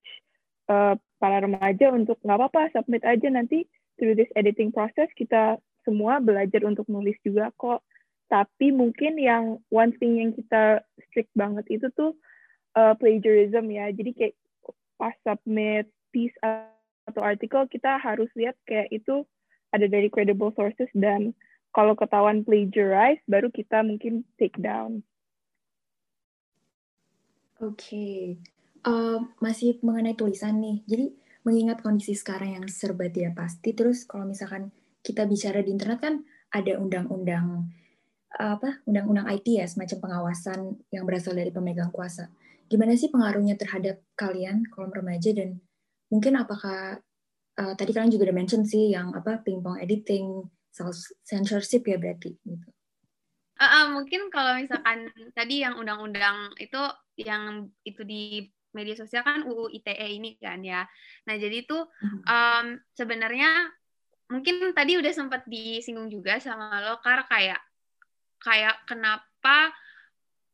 uh, 0.71 0.99
para 1.23 1.43
remaja 1.45 1.91
untuk 1.95 2.19
nggak 2.23 2.39
apa-apa 2.39 2.75
submit 2.75 3.03
aja 3.07 3.29
nanti 3.31 3.67
through 4.01 4.17
this 4.17 4.31
editing 4.35 4.73
process 4.73 5.11
kita 5.15 5.61
semua 5.85 6.19
belajar 6.19 6.65
untuk 6.67 6.87
nulis 6.91 7.19
juga 7.23 7.53
kok. 7.59 7.85
Tapi 8.31 8.71
mungkin 8.71 9.19
yang 9.19 9.59
one 9.75 9.91
thing 9.99 10.23
yang 10.23 10.31
kita 10.31 10.87
strict 11.11 11.31
banget 11.35 11.67
itu 11.67 11.91
tuh 11.99 12.15
uh, 12.79 12.95
plagiarism 12.95 13.71
ya. 13.71 13.91
Jadi 13.91 14.11
kayak 14.15 14.35
pas 15.01 15.17
submit 15.27 15.91
piece 16.15 16.35
atau 17.11 17.23
artikel 17.25 17.67
kita 17.67 17.99
harus 17.99 18.31
lihat 18.39 18.55
kayak 18.69 18.91
itu 18.95 19.27
ada 19.75 19.87
dari 19.87 20.11
credible 20.11 20.55
sources 20.55 20.91
dan 20.95 21.35
kalau 21.71 21.95
ketahuan 21.95 22.43
plagiarize 22.43 23.23
baru 23.31 23.51
kita 23.51 23.83
mungkin 23.87 24.27
take 24.39 24.59
down. 24.59 25.07
Oke, 27.61 27.77
okay. 27.77 28.17
uh, 28.89 29.21
masih 29.39 29.77
mengenai 29.85 30.17
tulisan 30.17 30.57
nih. 30.59 30.81
Jadi 30.89 31.07
mengingat 31.45 31.85
kondisi 31.85 32.17
sekarang 32.17 32.57
yang 32.57 32.67
serba 32.73 33.09
tidak 33.13 33.37
pasti, 33.37 33.77
terus 33.77 34.09
kalau 34.09 34.25
misalkan 34.25 34.73
kita 35.05 35.29
bicara 35.29 35.61
di 35.61 35.73
internet 35.73 36.01
kan 36.01 36.15
ada 36.53 36.77
undang-undang 36.77 37.69
apa 38.31 38.79
undang-undang 38.87 39.27
IT 39.27 39.59
ya 39.59 39.67
semacam 39.67 39.99
pengawasan 40.07 40.79
yang 40.95 41.03
berasal 41.05 41.35
dari 41.35 41.51
pemegang 41.51 41.91
kuasa. 41.91 42.31
Gimana 42.71 42.95
sih 42.95 43.11
pengaruhnya 43.11 43.59
terhadap 43.59 43.99
kalian 44.15 44.65
kolom 44.71 44.95
remaja 44.95 45.35
dan 45.35 45.59
mungkin 46.09 46.39
apakah 46.39 47.03
uh, 47.59 47.75
tadi 47.75 47.91
kalian 47.91 48.15
juga 48.15 48.31
udah 48.31 48.37
mention 48.39 48.63
sih 48.63 48.95
yang 48.95 49.11
apa 49.13 49.43
pingpong 49.43 49.83
editing, 49.83 50.47
self 50.71 50.97
censorship 51.27 51.87
ya 51.87 51.99
berarti 51.99 52.35
gitu. 52.47 52.69
Uh, 53.61 53.65
uh, 53.65 53.85
mungkin 53.93 54.33
kalau 54.33 54.57
misalkan 54.57 55.13
tadi 55.37 55.61
yang 55.61 55.77
undang-undang 55.77 56.49
itu 56.57 56.81
yang 57.21 57.69
itu 57.85 58.01
di 58.09 58.49
media 58.73 58.97
sosial 58.97 59.27
kan 59.27 59.45
UU 59.45 59.69
ITE 59.77 60.07
ini 60.09 60.39
kan 60.41 60.65
ya. 60.65 60.87
Nah 61.29 61.35
jadi 61.37 61.67
itu 61.67 61.77
um, 62.25 62.67
sebenarnya 62.97 63.69
mungkin 64.31 64.73
tadi 64.73 64.97
udah 64.97 65.13
sempat 65.13 65.43
disinggung 65.45 66.09
juga 66.09 66.39
sama 66.39 66.79
lo 66.81 67.03
kar 67.03 67.27
kayak 67.27 67.61
kayak 68.41 68.79
kenapa 68.87 69.75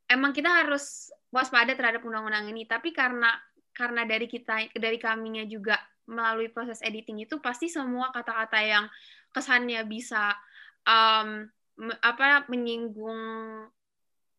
emang 0.08 0.32
kita 0.32 0.49
harus 0.49 1.12
waspada 1.28 1.76
terhadap 1.76 2.02
undang-undang 2.02 2.49
ini 2.50 2.64
tapi 2.64 2.96
karena 2.96 3.37
karena 3.76 4.08
dari 4.08 4.25
kita 4.25 4.73
dari 4.73 4.96
kaminya 4.96 5.44
juga 5.44 5.76
melalui 6.08 6.49
proses 6.49 6.80
editing 6.80 7.28
itu 7.28 7.37
pasti 7.42 7.68
semua 7.68 8.08
kata-kata 8.14 8.58
yang 8.64 8.85
kesannya 9.36 9.84
bisa 9.84 10.32
um, 10.88 11.44
apa 12.00 12.48
menyinggung 12.48 13.20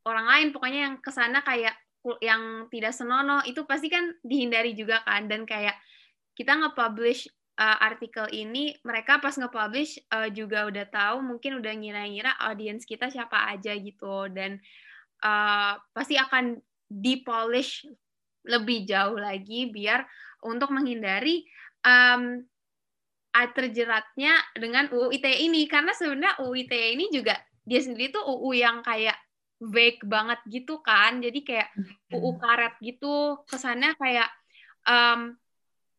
orang 0.09 0.25
lain. 0.25 0.47
Pokoknya 0.49 0.89
yang 0.89 0.95
ke 0.97 1.13
sana 1.13 1.45
kayak 1.45 1.77
yang 2.23 2.71
tidak 2.71 2.95
senonoh 2.95 3.43
itu 3.45 3.61
pasti 3.69 3.93
kan 3.93 4.09
dihindari 4.25 4.73
juga 4.73 5.05
kan. 5.05 5.29
Dan 5.29 5.45
kayak 5.45 5.77
kita 6.33 6.57
nge-publish 6.57 7.29
uh, 7.61 7.77
artikel 7.85 8.25
ini 8.33 8.73
mereka 8.81 9.21
pas 9.21 9.37
nge-publish 9.37 10.01
uh, 10.09 10.29
juga 10.33 10.65
udah 10.65 10.85
tahu 10.89 11.21
mungkin 11.21 11.61
udah 11.61 11.73
ngira-ngira 11.77 12.33
audiens 12.49 12.87
kita 12.89 13.13
siapa 13.13 13.53
aja 13.53 13.77
gitu. 13.77 14.25
Dan 14.33 14.57
uh, 15.21 15.77
pasti 15.93 16.17
akan 16.17 16.57
dipolish 16.87 17.85
lebih 18.47 18.87
jauh 18.87 19.19
lagi 19.19 19.67
biar 19.67 20.07
untuk 20.47 20.71
menghindari 20.71 21.43
um, 21.83 22.39
terjeratnya 23.53 24.33
dengan 24.57 24.89
UU 24.89 25.13
ITE 25.21 25.45
ini. 25.45 25.69
Karena 25.69 25.93
sebenarnya 25.93 26.41
UU 26.41 26.53
ITE 26.65 26.87
ini 26.97 27.05
juga 27.13 27.37
dia 27.67 27.79
sendiri 27.83 28.09
tuh 28.09 28.23
UU 28.25 28.57
yang 28.57 28.81
kayak 28.81 29.17
vague 29.61 30.01
banget 30.05 30.39
gitu 30.49 30.81
kan. 30.81 31.21
Jadi 31.21 31.45
kayak 31.45 31.69
UU 32.13 32.41
karet 32.41 32.73
gitu. 32.81 33.41
Kesannya 33.45 33.93
kayak 33.97 34.29
um, 34.87 35.35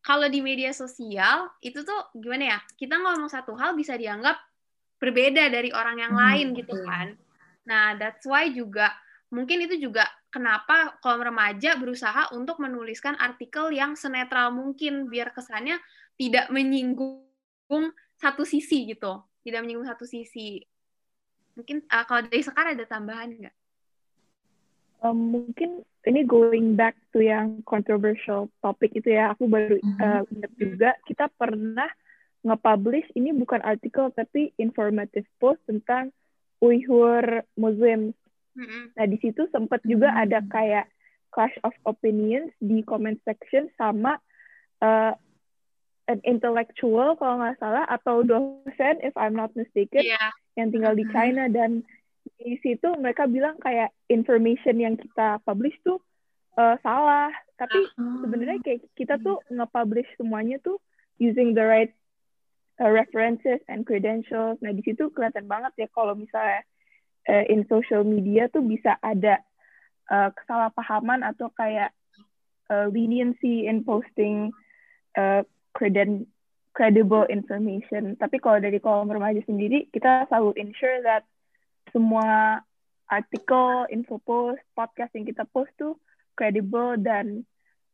kalau 0.03 0.27
di 0.31 0.39
media 0.39 0.71
sosial 0.71 1.51
itu 1.59 1.83
tuh 1.83 2.11
gimana 2.15 2.57
ya 2.57 2.59
kita 2.79 2.97
ngomong 2.97 3.27
satu 3.27 3.53
hal 3.59 3.75
bisa 3.75 3.99
dianggap 3.99 4.39
berbeda 4.99 5.47
dari 5.47 5.71
orang 5.71 6.01
yang 6.01 6.13
hmm, 6.15 6.21
lain 6.23 6.47
gitu 6.55 6.75
kan. 6.83 7.15
Nah 7.67 7.95
that's 7.99 8.25
why 8.27 8.47
juga 8.51 8.91
mungkin 9.29 9.63
itu 9.69 9.77
juga 9.77 10.09
kenapa 10.33 10.97
kolom 11.05 11.29
remaja 11.29 11.77
berusaha 11.77 12.33
untuk 12.33 12.57
menuliskan 12.57 13.15
artikel 13.21 13.69
yang 13.69 13.93
senetral 13.93 14.49
mungkin 14.49 15.07
biar 15.07 15.31
kesannya 15.31 15.77
tidak 16.17 16.49
menyinggung 16.49 17.28
satu 18.19 18.43
sisi 18.43 18.89
gitu 18.89 19.21
tidak 19.45 19.63
menyinggung 19.63 19.87
satu 19.87 20.03
sisi 20.03 20.65
Mungkin 21.59 21.83
uh, 21.91 22.07
kalau 22.07 22.23
dari 22.23 22.39
sekarang 22.39 22.79
ada 22.79 22.87
tambahan 22.87 23.35
nggak? 23.35 23.55
Um, 25.03 25.35
mungkin 25.35 25.83
ini 26.07 26.23
going 26.23 26.79
back 26.79 26.95
to 27.11 27.19
yang 27.19 27.59
controversial 27.67 28.47
topik 28.63 28.95
itu 28.95 29.11
ya, 29.11 29.35
aku 29.35 29.51
baru 29.51 29.75
uh, 29.99 30.23
ingat 30.31 30.51
juga 30.55 30.89
kita 31.03 31.27
pernah 31.35 31.91
nge-publish 32.47 33.11
ini 33.19 33.35
bukan 33.35 33.59
artikel 33.59 34.07
tapi 34.15 34.55
informative 34.55 35.27
post 35.43 35.59
tentang 35.67 36.15
Uyghur 36.63 37.43
Muslim. 37.59 38.15
Mm-hmm. 38.55 38.83
Nah 38.95 39.05
di 39.11 39.17
situ 39.19 39.47
sempat 39.51 39.83
juga 39.83 40.15
mm-hmm. 40.15 40.23
ada 40.23 40.39
kayak 40.47 40.85
clash 41.35 41.55
of 41.67 41.75
opinions 41.83 42.55
di 42.63 42.79
comment 42.87 43.19
section 43.27 43.67
sama 43.75 44.15
uh, 44.79 45.11
an 46.09 46.19
intellectual 46.25 47.13
kalau 47.21 47.37
nggak 47.37 47.61
salah 47.61 47.85
atau 47.85 48.25
dosen 48.25 48.97
if 49.05 49.13
I'm 49.13 49.37
not 49.37 49.53
mistaken 49.53 50.01
yeah. 50.01 50.33
yang 50.57 50.73
tinggal 50.73 50.97
di 50.97 51.05
China 51.13 51.45
dan 51.53 51.85
di 52.41 52.57
situ 52.65 52.89
mereka 52.97 53.29
bilang 53.29 53.61
kayak 53.61 53.93
information 54.09 54.81
yang 54.81 54.97
kita 54.97 55.37
publish 55.45 55.77
tuh 55.85 56.01
uh, 56.57 56.73
salah 56.81 57.29
tapi 57.61 57.77
uh-huh. 57.77 58.25
sebenarnya 58.25 58.57
kayak 58.65 58.81
kita 58.97 59.21
tuh 59.21 59.37
nge-publish 59.53 60.09
semuanya 60.17 60.57
tuh 60.65 60.81
using 61.21 61.53
the 61.53 61.61
right 61.61 61.93
uh, 62.81 62.89
references 62.89 63.61
and 63.69 63.85
credentials 63.85 64.57
nah 64.65 64.73
di 64.73 64.81
situ 64.81 65.13
kelihatan 65.13 65.45
banget 65.45 65.85
ya 65.85 65.87
kalau 65.93 66.17
misalnya 66.17 66.65
uh, 67.29 67.45
in 67.45 67.69
social 67.69 68.01
media 68.01 68.49
tuh 68.49 68.65
bisa 68.65 68.97
ada 69.05 69.45
uh, 70.09 70.33
kesalahpahaman 70.33 71.21
atau 71.21 71.53
kayak 71.53 71.93
uh, 72.73 72.89
leniency 72.89 73.69
in 73.69 73.85
posting 73.85 74.49
uh, 75.19 75.45
creden 75.79 76.27
credible 76.75 77.23
information. 77.31 78.19
Tapi 78.19 78.43
kalau 78.43 78.59
dari 78.59 78.83
kolom 78.83 79.07
remaja 79.07 79.39
sendiri, 79.47 79.87
kita 79.95 80.27
selalu 80.27 80.59
ensure 80.59 80.99
that 81.07 81.23
semua 81.95 82.59
artikel, 83.07 83.87
info 83.89 84.19
post, 84.21 84.59
podcast 84.75 85.15
yang 85.15 85.23
kita 85.25 85.47
post 85.49 85.71
tuh 85.79 85.95
credible 86.35 86.99
dan 86.99 87.47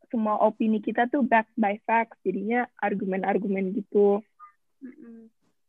semua 0.09 0.37
opini 0.41 0.81
kita 0.81 1.05
tuh 1.07 1.21
backed 1.21 1.53
by 1.55 1.77
facts. 1.85 2.17
Jadinya 2.25 2.67
argumen-argumen 2.81 3.77
gitu. 3.77 4.25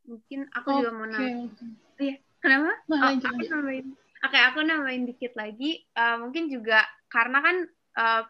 Mungkin 0.06 0.49
aku 0.52 0.68
okay. 0.73 0.78
juga 0.80 0.90
mau 0.92 1.06
nanya 1.06 1.50
iya 1.99 2.16
kenapa? 2.38 2.70
Nah, 2.87 2.99
oh, 3.00 3.12
aku 3.16 3.42
nambahin. 3.49 3.87
Oke 3.96 4.32
okay, 4.32 4.42
aku 4.44 4.58
nambahin 4.62 5.04
dikit 5.08 5.32
lagi. 5.38 5.82
Uh, 5.96 6.16
mungkin 6.26 6.52
juga 6.52 6.85
karena 7.08 7.38
kan 7.42 7.56
uh, 7.96 8.23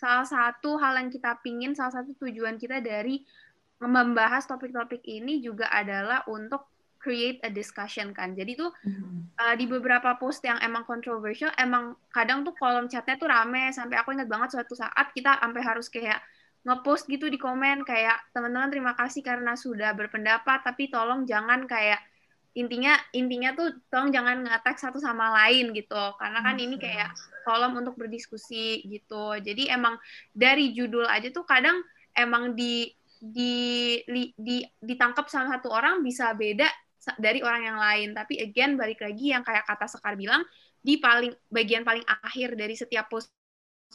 salah 0.00 0.24
satu 0.24 0.80
hal 0.80 0.96
yang 0.96 1.12
kita 1.12 1.36
pingin 1.44 1.76
salah 1.76 2.00
satu 2.00 2.16
tujuan 2.24 2.56
kita 2.56 2.80
dari 2.80 3.20
membahas 3.80 4.48
topik-topik 4.48 5.04
ini 5.04 5.44
juga 5.44 5.68
adalah 5.68 6.24
untuk 6.28 6.68
create 7.00 7.40
a 7.40 7.48
discussion 7.48 8.12
kan. 8.12 8.36
Jadi 8.36 8.60
tuh 8.60 8.68
mm-hmm. 8.84 9.40
uh, 9.40 9.54
di 9.56 9.64
beberapa 9.64 10.20
post 10.20 10.44
yang 10.44 10.60
emang 10.60 10.84
controversial, 10.84 11.48
emang 11.56 11.96
kadang 12.12 12.44
tuh 12.44 12.52
kolom 12.60 12.92
chatnya 12.92 13.16
tuh 13.16 13.28
rame 13.32 13.72
sampai 13.72 13.96
aku 13.96 14.12
ingat 14.12 14.28
banget 14.28 14.52
suatu 14.52 14.76
saat 14.76 15.08
kita 15.16 15.40
sampai 15.40 15.62
harus 15.64 15.88
kayak 15.88 16.20
ngepost 16.60 17.08
gitu 17.08 17.32
di 17.32 17.40
komen 17.40 17.88
kayak 17.88 18.20
teman-teman 18.36 18.68
terima 18.68 18.92
kasih 18.92 19.24
karena 19.24 19.56
sudah 19.56 19.96
berpendapat 19.96 20.60
tapi 20.60 20.92
tolong 20.92 21.24
jangan 21.24 21.64
kayak 21.64 22.04
intinya 22.50 22.98
intinya 23.14 23.54
tuh 23.54 23.78
tolong 23.86 24.10
jangan 24.10 24.42
ngatek 24.42 24.76
satu 24.78 24.98
sama 24.98 25.30
lain 25.42 25.70
gitu 25.70 26.02
karena 26.18 26.42
kan 26.42 26.58
ini 26.58 26.76
kayak 26.82 27.14
tolong 27.46 27.78
untuk 27.78 27.94
berdiskusi 27.94 28.82
gitu 28.90 29.38
jadi 29.38 29.78
emang 29.78 29.94
dari 30.34 30.74
judul 30.74 31.06
aja 31.06 31.30
tuh 31.30 31.46
kadang 31.46 31.78
emang 32.18 32.58
di 32.58 32.90
di, 33.20 34.00
di 34.32 34.64
ditangkap 34.80 35.28
sama 35.28 35.60
satu 35.60 35.68
orang 35.68 36.00
bisa 36.00 36.32
beda 36.32 36.66
dari 37.20 37.44
orang 37.44 37.62
yang 37.68 37.78
lain. 37.78 38.08
Tapi 38.16 38.40
again 38.40 38.80
balik 38.80 39.04
lagi 39.04 39.36
yang 39.36 39.44
kayak 39.44 39.68
kata 39.68 39.86
Sekar 39.88 40.16
bilang 40.16 40.44
di 40.80 40.96
paling 40.96 41.32
bagian 41.52 41.84
paling 41.84 42.04
akhir 42.08 42.56
dari 42.56 42.72
setiap 42.72 43.12
post 43.12 43.28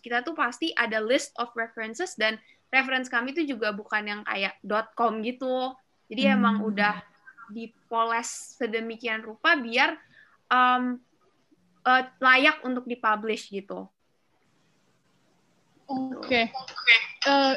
kita 0.06 0.22
tuh 0.22 0.38
pasti 0.38 0.70
ada 0.78 1.02
list 1.02 1.34
of 1.42 1.50
references 1.58 2.14
dan 2.14 2.38
reference 2.70 3.10
kami 3.10 3.34
itu 3.34 3.58
juga 3.58 3.74
bukan 3.74 4.06
yang 4.06 4.22
kayak 4.22 4.62
.com 4.94 5.26
gitu. 5.26 5.74
Jadi 6.06 6.30
hmm. 6.30 6.36
emang 6.38 6.56
udah 6.62 7.02
dipoles 7.52 8.58
sedemikian 8.58 9.22
rupa 9.22 9.54
biar 9.58 9.98
um, 10.50 10.98
uh, 11.86 12.04
layak 12.20 12.66
untuk 12.66 12.90
dipublish 12.90 13.54
gitu. 13.54 13.86
Oke. 15.86 16.26
Okay. 16.26 16.46
Okay. 16.50 17.00
Uh, 17.30 17.54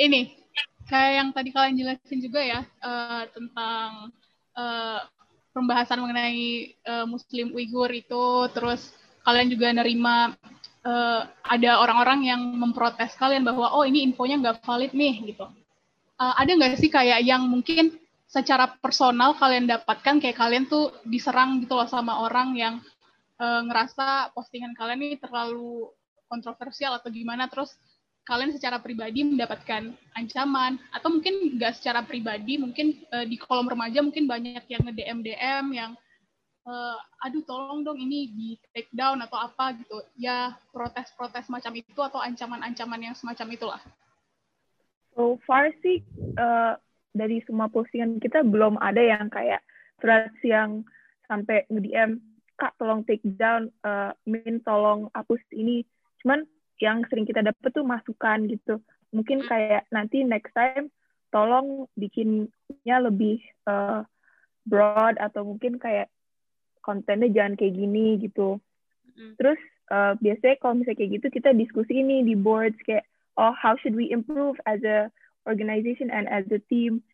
ini 0.00 0.40
kayak 0.88 1.12
yang 1.22 1.28
tadi 1.30 1.52
kalian 1.52 1.76
jelasin 1.76 2.18
juga 2.18 2.40
ya 2.40 2.60
uh, 2.82 3.22
tentang 3.30 4.10
uh, 4.56 5.00
pembahasan 5.52 6.00
mengenai 6.00 6.74
uh, 6.88 7.04
Muslim 7.04 7.52
Uighur 7.52 7.92
itu, 7.92 8.48
terus 8.56 8.96
kalian 9.22 9.52
juga 9.52 9.68
nerima 9.76 10.32
uh, 10.88 11.28
ada 11.44 11.84
orang-orang 11.84 12.32
yang 12.32 12.40
memprotes 12.56 13.12
kalian 13.20 13.44
bahwa 13.44 13.68
oh 13.76 13.84
ini 13.84 14.08
infonya 14.08 14.40
nggak 14.40 14.64
valid 14.64 14.92
nih 14.96 15.36
gitu. 15.36 15.46
Uh, 16.16 16.34
ada 16.36 16.48
nggak 16.48 16.80
sih 16.80 16.88
kayak 16.88 17.20
yang 17.24 17.44
mungkin 17.44 17.99
secara 18.30 18.70
personal 18.78 19.34
kalian 19.34 19.66
dapatkan 19.66 20.22
kayak 20.22 20.38
kalian 20.38 20.70
tuh 20.70 20.94
diserang 21.02 21.58
gitu 21.58 21.74
loh 21.74 21.90
sama 21.90 22.22
orang 22.22 22.54
yang 22.54 22.74
uh, 23.42 23.66
ngerasa 23.66 24.30
postingan 24.38 24.70
kalian 24.78 25.02
ini 25.02 25.16
terlalu 25.18 25.90
kontroversial 26.30 26.94
atau 26.94 27.10
gimana. 27.10 27.50
Terus 27.50 27.74
kalian 28.22 28.54
secara 28.54 28.78
pribadi 28.78 29.26
mendapatkan 29.26 29.90
ancaman. 30.14 30.78
Atau 30.94 31.10
mungkin 31.10 31.58
nggak 31.58 31.82
secara 31.82 32.06
pribadi 32.06 32.54
mungkin 32.54 33.02
uh, 33.10 33.26
di 33.26 33.34
kolom 33.34 33.66
remaja 33.66 33.98
mungkin 33.98 34.30
banyak 34.30 34.62
yang 34.70 34.82
nge 34.86 34.94
DM 34.94 35.18
DM 35.26 35.64
yang 35.74 35.92
uh, 36.70 36.96
aduh 37.26 37.42
tolong 37.42 37.82
dong 37.82 37.98
ini 37.98 38.30
di 38.30 38.48
take 38.70 38.94
down 38.94 39.18
atau 39.26 39.42
apa 39.42 39.74
gitu. 39.74 40.06
Ya 40.14 40.54
protes-protes 40.70 41.50
macam 41.50 41.74
itu 41.74 41.98
atau 41.98 42.22
ancaman-ancaman 42.22 43.10
yang 43.10 43.14
semacam 43.18 43.58
itulah. 43.58 43.82
So 45.18 45.42
far 45.42 45.74
sih 45.82 46.06
uh, 46.38 46.78
dari 47.10 47.42
semua 47.46 47.66
postingan 47.70 48.22
kita 48.22 48.46
belum 48.46 48.78
ada 48.78 49.02
yang 49.02 49.26
kayak 49.28 49.62
threads 49.98 50.36
yang 50.46 50.86
sampai 51.26 51.66
nge 51.70 51.80
DM 51.86 52.10
kak 52.60 52.76
tolong 52.76 53.02
take 53.08 53.24
down 53.24 53.72
uh, 53.86 54.12
min 54.28 54.60
tolong 54.62 55.08
hapus 55.16 55.40
ini 55.56 55.82
cuman 56.20 56.44
yang 56.80 57.04
sering 57.08 57.24
kita 57.24 57.40
dapat 57.40 57.70
tuh 57.72 57.86
masukan 57.86 58.44
gitu 58.48 58.80
mungkin 59.14 59.44
hmm. 59.44 59.48
kayak 59.48 59.82
nanti 59.88 60.22
next 60.22 60.52
time 60.52 60.92
tolong 61.32 61.86
bikinnya 61.96 62.96
lebih 63.00 63.40
uh, 63.64 64.02
broad 64.66 65.16
atau 65.16 65.46
mungkin 65.46 65.80
kayak 65.80 66.10
kontennya 66.84 67.30
jangan 67.30 67.56
kayak 67.56 67.76
gini 67.76 68.20
gitu 68.20 68.60
hmm. 69.16 69.34
terus 69.40 69.60
uh, 69.88 70.16
biasanya 70.20 70.56
kalau 70.60 70.74
misalnya 70.80 70.98
kayak 71.00 71.12
gitu 71.20 71.26
kita 71.32 71.50
diskusi 71.56 72.02
ini 72.02 72.26
di 72.26 72.34
boards 72.36 72.76
kayak 72.84 73.06
oh 73.40 73.54
how 73.56 73.78
should 73.80 73.96
we 73.96 74.12
improve 74.12 74.58
as 74.68 74.82
a 74.84 75.08
organization 75.46 76.08
and 76.10 76.28
as 76.28 76.44
a 76.50 76.60
team. 76.68 77.04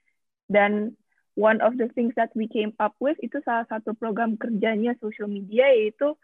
Dan 0.47 0.95
one 1.37 1.61
of 1.61 1.77
the 1.77 1.93
things 1.93 2.15
that 2.17 2.33
we 2.33 2.49
came 2.49 2.73
up 2.81 2.97
with 3.03 3.19
itu 3.21 3.43
salah 3.45 3.69
satu 3.69 3.93
program 3.99 4.41
kerjanya 4.41 4.97
social 5.03 5.29
media 5.29 5.69
yaitu 5.69 6.17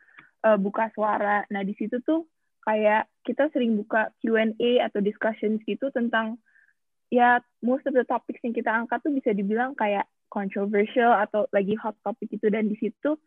uh, 0.47 0.59
buka 0.59 0.89
suara. 0.97 1.45
Nah 1.53 1.63
di 1.63 1.77
situ 1.77 2.01
tuh 2.03 2.27
kayak 2.63 3.11
kita 3.27 3.51
sering 3.51 3.75
buka 3.79 4.15
Q&A 4.23 4.83
atau 4.87 5.03
discussions 5.03 5.61
gitu 5.67 5.91
tentang 5.91 6.39
ya 7.11 7.43
most 7.61 7.85
of 7.85 7.93
the 7.93 8.07
topics 8.07 8.41
yang 8.41 8.55
kita 8.55 8.71
angkat 8.71 9.03
tuh 9.03 9.13
bisa 9.13 9.35
dibilang 9.35 9.75
kayak 9.75 10.07
controversial 10.33 11.13
atau 11.13 11.45
lagi 11.53 11.77
hot 11.77 11.99
topic 12.01 12.33
itu 12.33 12.49
dan 12.49 12.71
di 12.71 12.79
situ 12.81 13.19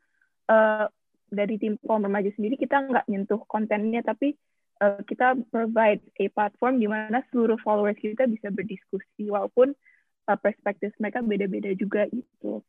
uh, 0.49 0.87
dari 1.29 1.59
tim 1.61 1.77
kaum 1.83 2.01
remaja 2.01 2.33
sendiri 2.33 2.57
kita 2.57 2.81
nggak 2.81 3.05
nyentuh 3.11 3.43
kontennya 3.45 4.01
tapi 4.01 4.33
uh, 4.81 5.01
kita 5.05 5.37
provide 5.51 6.01
a 6.19 6.25
platform 6.31 6.79
di 6.81 6.87
mana 6.89 7.23
seluruh 7.31 7.59
followers 7.61 7.99
kita 7.99 8.27
bisa 8.27 8.51
berdiskusi 8.51 9.29
walaupun 9.29 9.71
uh, 10.27 10.37
perspektif 10.39 10.91
mereka 10.99 11.21
beda-beda 11.21 11.71
juga 11.77 12.07
itu. 12.11 12.63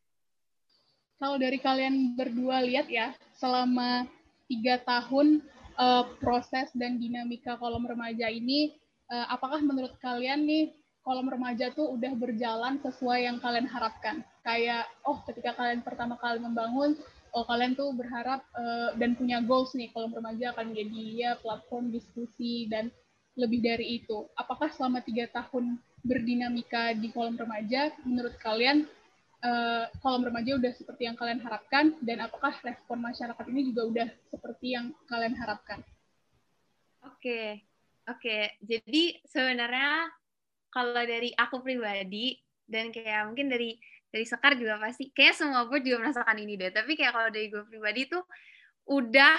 Kalau 1.17 1.37
dari 1.41 1.57
kalian 1.57 2.13
berdua 2.13 2.61
lihat 2.61 2.85
ya 2.93 3.17
selama 3.33 4.05
tiga 4.45 4.77
tahun 4.85 5.41
uh, 5.75 6.05
proses 6.21 6.69
dan 6.77 7.01
dinamika 7.01 7.57
kolom 7.57 7.89
remaja 7.89 8.29
ini, 8.29 8.77
uh, 9.09 9.25
apakah 9.33 9.59
menurut 9.65 9.97
kalian 9.97 10.45
nih 10.45 10.77
kolom 11.01 11.31
remaja 11.31 11.71
tuh 11.73 11.97
udah 11.97 12.13
berjalan 12.13 12.77
sesuai 12.85 13.25
yang 13.25 13.41
kalian 13.41 13.65
harapkan? 13.65 14.21
Kayak, 14.45 14.85
oh 15.03 15.19
ketika 15.25 15.57
kalian 15.57 15.81
pertama 15.81 16.21
kali 16.21 16.37
membangun, 16.37 16.93
oh 17.37 17.45
kalian 17.45 17.77
tuh 17.77 17.93
berharap 17.93 18.41
uh, 18.57 18.97
dan 18.97 19.13
punya 19.13 19.37
goals 19.45 19.77
nih 19.77 19.93
kolom 19.93 20.09
remaja 20.09 20.57
akan 20.57 20.73
menjadi 20.73 21.01
ya 21.13 21.31
platform 21.37 21.93
diskusi 21.93 22.65
dan 22.65 22.89
lebih 23.37 23.61
dari 23.61 24.01
itu. 24.01 24.25
Apakah 24.33 24.73
selama 24.73 25.05
tiga 25.05 25.29
tahun 25.29 25.77
berdinamika 26.01 26.97
di 26.97 27.13
kolom 27.13 27.37
remaja, 27.37 27.93
menurut 28.01 28.33
kalian 28.41 28.89
uh, 29.45 29.85
kolom 30.01 30.25
remaja 30.25 30.57
udah 30.57 30.73
seperti 30.73 31.05
yang 31.05 31.13
kalian 31.13 31.37
harapkan 31.45 31.93
dan 32.01 32.25
apakah 32.25 32.57
respon 32.65 32.97
masyarakat 33.05 33.45
ini 33.53 33.69
juga 33.69 33.81
udah 33.85 34.07
seperti 34.33 34.73
yang 34.73 34.89
kalian 35.05 35.37
harapkan? 35.37 35.85
Oke, 37.05 37.21
okay. 37.21 37.47
oke. 38.09 38.17
Okay. 38.17 38.43
Jadi 38.65 39.21
sebenarnya 39.29 40.09
kalau 40.73 41.05
dari 41.05 41.29
aku 41.37 41.61
pribadi 41.61 42.41
dan 42.65 42.89
kayak 42.89 43.29
mungkin 43.29 43.53
dari 43.53 43.77
dari 44.11 44.25
Sekar 44.25 44.55
juga 44.55 44.79
pasti. 44.79 45.11
Kayak 45.11 45.35
semua 45.35 45.67
gue 45.67 45.79
juga 45.83 46.07
merasakan 46.07 46.37
ini 46.39 46.55
deh. 46.55 46.71
Tapi 46.71 46.95
kayak 46.95 47.13
kalau 47.13 47.29
dari 47.29 47.47
gue 47.51 47.63
pribadi 47.67 48.07
tuh 48.07 48.23
udah 48.87 49.37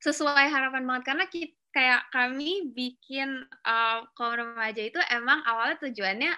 sesuai 0.00 0.46
harapan 0.52 0.84
banget. 0.84 1.04
Karena 1.08 1.24
kita, 1.28 1.56
kayak 1.74 2.02
kami 2.14 2.70
bikin 2.70 3.42
uh, 3.66 4.06
kolom 4.14 4.54
remaja 4.54 4.78
itu 4.78 5.02
emang 5.10 5.42
awalnya 5.42 5.74
tujuannya 5.82 6.30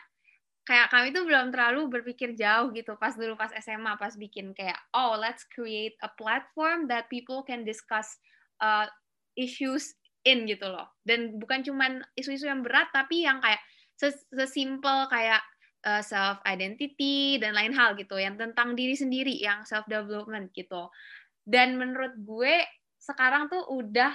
kayak 0.66 0.88
kami 0.90 1.14
tuh 1.14 1.22
belum 1.28 1.52
terlalu 1.52 1.92
berpikir 1.92 2.32
jauh 2.32 2.72
gitu. 2.72 2.96
Pas 2.96 3.12
dulu 3.14 3.36
pas 3.36 3.52
SMA 3.60 3.94
pas 4.00 4.16
bikin 4.16 4.56
kayak 4.56 4.80
oh 4.96 5.14
let's 5.14 5.44
create 5.52 5.94
a 6.00 6.10
platform 6.16 6.88
that 6.88 7.06
people 7.12 7.44
can 7.44 7.62
discuss 7.68 8.16
uh, 8.64 8.88
issues 9.36 9.94
in 10.24 10.48
gitu 10.48 10.66
loh. 10.66 10.88
Dan 11.04 11.36
bukan 11.38 11.62
cuman 11.62 12.02
isu-isu 12.16 12.48
yang 12.48 12.64
berat 12.64 12.90
tapi 12.90 13.28
yang 13.28 13.38
kayak 13.38 13.60
sesimpel 14.32 15.08
kayak 15.12 15.40
uh, 15.86 16.02
self 16.02 16.42
identity 16.42 17.38
dan 17.38 17.54
lain 17.54 17.70
hal 17.70 17.94
gitu 17.94 18.18
yang 18.18 18.34
tentang 18.34 18.74
diri 18.74 18.98
sendiri 18.98 19.32
yang 19.38 19.62
self 19.62 19.86
development 19.86 20.50
gitu. 20.52 20.90
Dan 21.46 21.78
menurut 21.78 22.18
gue 22.18 22.66
sekarang 22.98 23.46
tuh 23.46 23.62
udah 23.70 24.10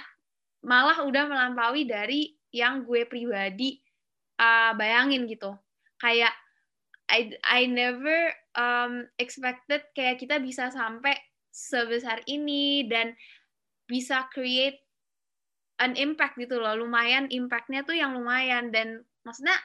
malah 0.62 1.02
udah 1.02 1.24
melampaui 1.26 1.88
dari 1.88 2.36
yang 2.52 2.84
gue 2.84 3.08
pribadi 3.08 3.80
uh, 4.36 4.76
bayangin 4.76 5.24
gitu. 5.24 5.56
Kayak 5.96 6.36
I 7.08 7.32
I 7.44 7.60
never 7.66 8.30
um, 8.54 9.08
expected 9.16 9.88
kayak 9.96 10.20
kita 10.20 10.38
bisa 10.38 10.68
sampai 10.68 11.16
sebesar 11.52 12.24
ini 12.28 12.84
dan 12.88 13.16
bisa 13.88 14.28
create 14.32 14.80
an 15.80 15.96
impact 15.96 16.36
gitu 16.36 16.60
loh. 16.60 16.76
Lumayan 16.76 17.32
impactnya 17.32 17.82
tuh 17.82 17.96
yang 17.96 18.16
lumayan 18.16 18.70
dan 18.70 19.02
maksudnya 19.24 19.56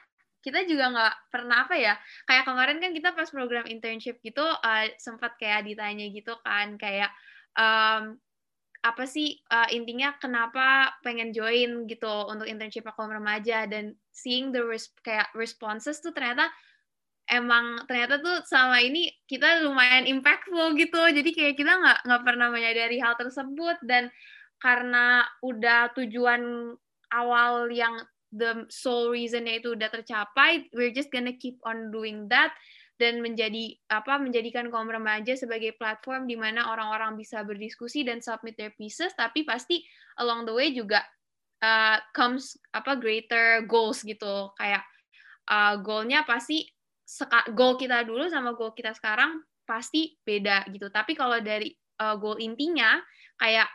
kita 0.48 0.64
juga 0.64 0.96
nggak 0.96 1.16
pernah 1.28 1.68
apa 1.68 1.76
ya 1.76 2.00
kayak 2.24 2.48
kemarin 2.48 2.80
kan 2.80 2.96
kita 2.96 3.12
pas 3.12 3.28
program 3.28 3.68
internship 3.68 4.24
gitu 4.24 4.48
uh, 4.48 4.88
sempat 4.96 5.36
kayak 5.36 5.68
ditanya 5.68 6.08
gitu 6.08 6.40
kan 6.40 6.80
kayak 6.80 7.12
um, 7.60 8.16
apa 8.80 9.04
sih 9.04 9.36
uh, 9.52 9.68
intinya 9.76 10.16
kenapa 10.16 10.96
pengen 11.04 11.36
join 11.36 11.84
gitu 11.92 12.32
untuk 12.32 12.48
internship 12.48 12.88
aku 12.88 13.04
remaja 13.04 13.68
dan 13.68 13.92
seeing 14.16 14.56
the 14.56 14.64
res 14.64 14.88
kayak 15.04 15.28
responses 15.36 16.00
tuh 16.00 16.16
ternyata 16.16 16.48
emang 17.28 17.84
ternyata 17.86 18.24
tuh 18.24 18.40
sama 18.48 18.80
ini 18.80 19.12
kita 19.28 19.68
lumayan 19.68 20.08
impactful 20.08 20.74
gitu. 20.80 21.02
Jadi 21.12 21.30
kayak 21.36 21.56
kita 21.60 21.76
nggak 21.76 22.00
nggak 22.08 22.24
pernah 22.24 22.48
menyadari 22.48 22.98
hal 23.04 23.20
tersebut 23.20 23.78
dan 23.84 24.08
karena 24.64 25.28
udah 25.44 25.92
tujuan 25.94 26.74
awal 27.12 27.68
yang 27.70 28.00
the 28.34 28.68
sole 28.68 29.12
reasonnya 29.12 29.60
itu 29.60 29.76
udah 29.76 29.88
tercapai 29.88 30.68
we're 30.76 30.92
just 30.92 31.12
gonna 31.14 31.36
keep 31.36 31.56
on 31.64 31.90
doing 31.90 32.28
that 32.28 32.52
dan 32.98 33.22
menjadi 33.22 33.78
apa 33.94 34.18
menjadikan 34.18 34.74
kaum 34.74 34.90
remaja 34.90 35.38
sebagai 35.38 35.78
platform 35.78 36.26
di 36.26 36.34
mana 36.34 36.74
orang-orang 36.74 37.14
bisa 37.14 37.46
berdiskusi 37.46 38.02
dan 38.02 38.20
submit 38.26 38.58
their 38.58 38.74
pieces 38.74 39.14
tapi 39.14 39.46
pasti 39.46 39.86
along 40.18 40.50
the 40.50 40.54
way 40.54 40.74
juga 40.74 41.06
uh, 41.62 41.98
comes 42.14 42.58
apa 42.74 42.98
greater 42.98 43.66
goals 43.66 44.02
gitu. 44.06 44.52
Kayak 44.58 44.84
uh, 45.50 45.80
goalnya 45.82 46.26
pasti 46.26 46.66
goal 47.56 47.80
kita 47.80 48.04
dulu 48.04 48.28
sama 48.28 48.52
goal 48.54 48.76
kita 48.76 48.92
sekarang 48.94 49.42
pasti 49.64 50.18
beda 50.22 50.68
gitu. 50.72 50.90
Tapi 50.92 51.16
kalau 51.18 51.40
dari 51.42 51.72
uh, 52.02 52.16
goal 52.20 52.38
intinya 52.42 53.00
kayak 53.38 53.70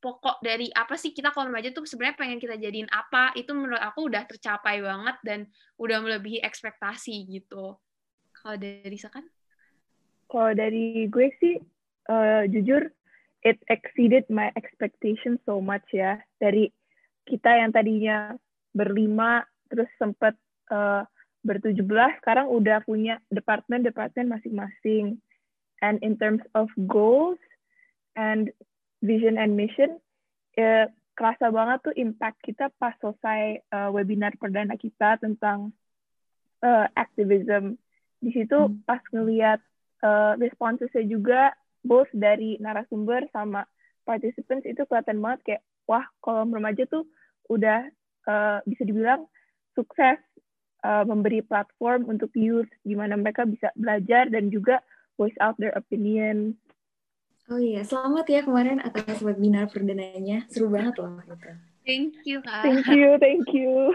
pokok 0.00 0.40
dari 0.40 0.72
apa 0.72 0.96
sih 0.96 1.12
kita 1.12 1.30
kalau 1.30 1.52
remaja 1.52 1.70
tuh 1.76 1.84
sebenarnya 1.84 2.16
pengen 2.16 2.40
kita 2.40 2.56
jadiin 2.56 2.88
apa 2.88 3.36
itu 3.36 3.52
menurut 3.52 3.78
aku 3.78 4.08
udah 4.08 4.24
tercapai 4.24 4.80
banget 4.80 5.16
dan 5.22 5.40
udah 5.76 6.00
melebihi 6.00 6.40
ekspektasi 6.40 7.28
gitu 7.28 7.76
kalau 8.40 8.56
dari 8.56 8.96
Sakan? 8.96 9.24
Kalau 10.30 10.52
dari 10.56 11.04
gue 11.10 11.28
sih, 11.42 11.60
uh, 12.08 12.48
jujur, 12.48 12.88
it 13.44 13.60
exceeded 13.68 14.24
my 14.32 14.48
expectation 14.56 15.36
so 15.44 15.60
much 15.60 15.84
ya. 15.92 16.16
Dari 16.40 16.72
kita 17.28 17.60
yang 17.60 17.74
tadinya 17.74 18.32
berlima, 18.72 19.44
terus 19.68 19.90
sempat 20.00 20.38
uh, 20.72 21.04
bertujuh 21.44 21.84
belas, 21.84 22.16
sekarang 22.24 22.48
udah 22.48 22.80
punya 22.86 23.20
departemen-departemen 23.28 24.40
masing-masing. 24.40 25.20
And 25.84 25.96
in 26.04 26.16
terms 26.20 26.44
of 26.56 26.68
goals 26.88 27.40
and 28.16 28.52
vision 29.00 29.40
and 29.40 29.56
mission, 29.56 30.00
ya, 30.56 30.88
kerasa 31.16 31.52
banget 31.52 31.78
tuh 31.84 31.94
impact 32.00 32.40
kita 32.40 32.72
pas 32.80 32.96
selesai 33.00 33.60
uh, 33.72 33.88
webinar 33.92 34.32
perdana 34.40 34.76
kita 34.80 35.20
tentang 35.20 35.72
uh, 36.64 36.86
activism 36.96 37.76
di 38.20 38.30
situ 38.32 38.56
hmm. 38.56 38.88
pas 38.88 39.00
ngelihat 39.12 39.60
uh, 40.00 40.36
responsesnya 40.40 41.04
juga 41.04 41.52
both 41.84 42.08
dari 42.12 42.60
narasumber 42.60 43.28
sama 43.32 43.64
participants 44.04 44.68
itu 44.68 44.84
kelihatan 44.88 45.20
banget 45.20 45.40
kayak 45.44 45.62
wah 45.88 46.04
kalau 46.24 46.48
remaja 46.48 46.84
tuh 46.88 47.04
udah 47.52 47.88
uh, 48.28 48.58
bisa 48.64 48.84
dibilang 48.84 49.28
sukses 49.76 50.20
uh, 50.84 51.04
memberi 51.04 51.44
platform 51.44 52.08
untuk 52.08 52.32
youth 52.36 52.68
di 52.84 52.96
mana 52.96 53.16
mereka 53.16 53.44
bisa 53.44 53.72
belajar 53.76 54.28
dan 54.28 54.48
juga 54.48 54.80
voice 55.20 55.36
out 55.40 55.56
their 55.60 55.76
opinion. 55.76 56.56
Oh 57.50 57.58
iya, 57.58 57.82
selamat 57.82 58.30
ya 58.30 58.40
kemarin 58.46 58.78
atas 58.78 59.18
webinar 59.26 59.66
perdananya. 59.66 60.46
Seru 60.46 60.70
banget 60.70 61.02
loh 61.02 61.18
itu. 61.18 61.34
Thank 61.82 62.22
you, 62.22 62.38
Kak. 62.46 62.62
Thank 62.62 62.86
you, 62.94 63.18
thank 63.18 63.46
you. 63.50 63.90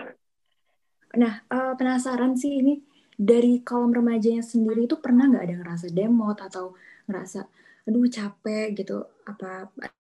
Nah, 1.16 1.40
uh, 1.48 1.72
penasaran 1.80 2.36
sih 2.36 2.60
ini 2.60 2.84
dari 3.16 3.64
kaum 3.64 3.96
remajanya 3.96 4.44
sendiri 4.44 4.92
itu 4.92 5.00
pernah 5.00 5.32
nggak 5.32 5.46
ada 5.48 5.56
ngerasa 5.64 5.88
demot 5.88 6.36
atau 6.36 6.76
ngerasa 7.08 7.48
aduh 7.88 8.04
capek 8.12 8.76
gitu 8.76 9.08
apa 9.24 9.72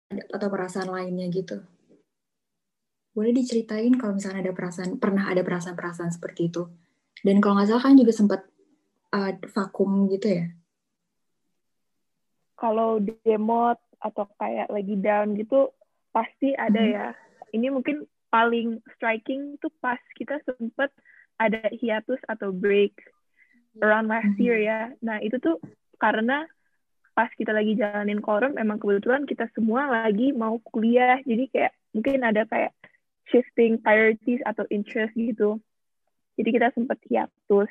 atau 0.09 0.49
perasaan 0.49 0.89
lainnya 0.89 1.29
gitu 1.29 1.61
boleh 3.13 3.33
diceritain 3.35 3.93
kalau 3.99 4.17
misalnya 4.17 4.49
ada 4.49 4.55
perasaan 4.55 4.97
pernah 5.03 5.29
ada 5.29 5.43
perasaan-perasaan 5.43 6.15
seperti 6.15 6.49
itu 6.49 6.63
dan 7.27 7.43
kalau 7.43 7.59
nggak 7.59 7.69
salah 7.69 7.85
kan 7.85 7.99
juga 7.99 8.13
sempat 8.15 8.41
uh, 9.13 9.33
vakum 9.51 10.07
gitu 10.09 10.31
ya 10.31 10.47
kalau 12.57 12.99
demot 13.01 13.79
atau 14.01 14.29
kayak 14.41 14.69
lagi 14.73 14.97
down 14.99 15.37
gitu 15.37 15.73
pasti 16.13 16.57
ada 16.57 16.81
hmm. 16.81 16.93
ya 16.93 17.07
ini 17.53 17.73
mungkin 17.73 18.05
paling 18.29 18.83
striking 18.97 19.57
tuh 19.63 19.73
pas 19.81 20.01
kita 20.19 20.37
sempet 20.45 20.91
ada 21.37 21.69
hiatus 21.73 22.21
atau 22.27 22.53
break 22.53 22.97
around 23.81 24.09
last 24.09 24.29
mm-hmm. 24.37 24.45
year 24.45 24.59
ya. 24.61 24.81
Nah, 25.05 25.21
itu 25.21 25.37
tuh 25.41 25.61
karena 26.01 26.49
pas 27.17 27.33
kita 27.33 27.53
lagi 27.53 27.77
jalanin 27.77 28.21
korum, 28.21 28.61
emang 28.61 28.77
kebetulan 28.77 29.25
kita 29.25 29.49
semua 29.57 29.89
lagi 29.89 30.33
mau 30.33 30.61
kuliah. 30.61 31.21
Jadi 31.25 31.49
kayak 31.49 31.73
mungkin 31.97 32.25
ada 32.25 32.45
kayak 32.49 32.73
shifting 33.33 33.81
priorities 33.81 34.41
atau 34.45 34.69
interest 34.69 35.17
gitu. 35.17 35.61
Jadi 36.37 36.49
kita 36.53 36.69
sempat 36.77 37.01
hiatus. 37.09 37.71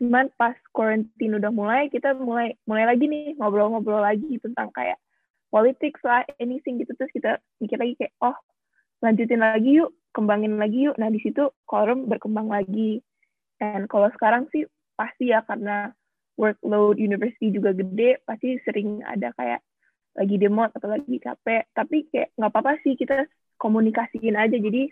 Cuman 0.00 0.26
pas 0.34 0.58
quarantine 0.74 1.38
udah 1.38 1.54
mulai, 1.54 1.86
kita 1.86 2.18
mulai 2.18 2.58
mulai 2.66 2.84
lagi 2.88 3.06
nih 3.06 3.38
ngobrol-ngobrol 3.38 4.02
lagi 4.02 4.42
tentang 4.42 4.74
kayak 4.74 4.98
politics 5.54 6.02
lah, 6.02 6.26
anything 6.42 6.82
gitu. 6.82 6.98
Terus 6.98 7.12
kita 7.14 7.30
mikir 7.62 7.78
lagi 7.78 7.94
kayak, 7.94 8.14
oh 8.18 8.34
lanjutin 9.04 9.38
lagi 9.38 9.78
yuk 9.78 9.94
kembangin 10.10 10.58
lagi 10.58 10.90
yuk. 10.90 10.98
Nah, 10.98 11.10
di 11.10 11.22
situ 11.22 11.50
korum 11.66 12.10
berkembang 12.10 12.50
lagi. 12.50 13.02
Dan 13.58 13.86
kalau 13.86 14.10
sekarang 14.18 14.50
sih 14.50 14.66
pasti 14.98 15.30
ya 15.30 15.46
karena 15.46 15.94
workload 16.34 16.98
university 16.98 17.54
juga 17.54 17.70
gede, 17.70 18.18
pasti 18.26 18.58
sering 18.66 19.02
ada 19.06 19.30
kayak 19.38 19.62
lagi 20.14 20.34
demo 20.38 20.66
atau 20.66 20.90
lagi 20.90 21.22
capek. 21.22 21.70
Tapi 21.70 22.10
kayak 22.10 22.34
nggak 22.34 22.50
apa-apa 22.50 22.82
sih 22.82 22.98
kita 22.98 23.30
komunikasiin 23.58 24.34
aja. 24.34 24.58
Jadi 24.58 24.90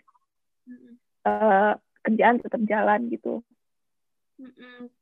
uh, 1.27 1.75
kerjaan 2.03 2.39
tetap 2.39 2.61
jalan 2.63 3.11
gitu. 3.11 3.43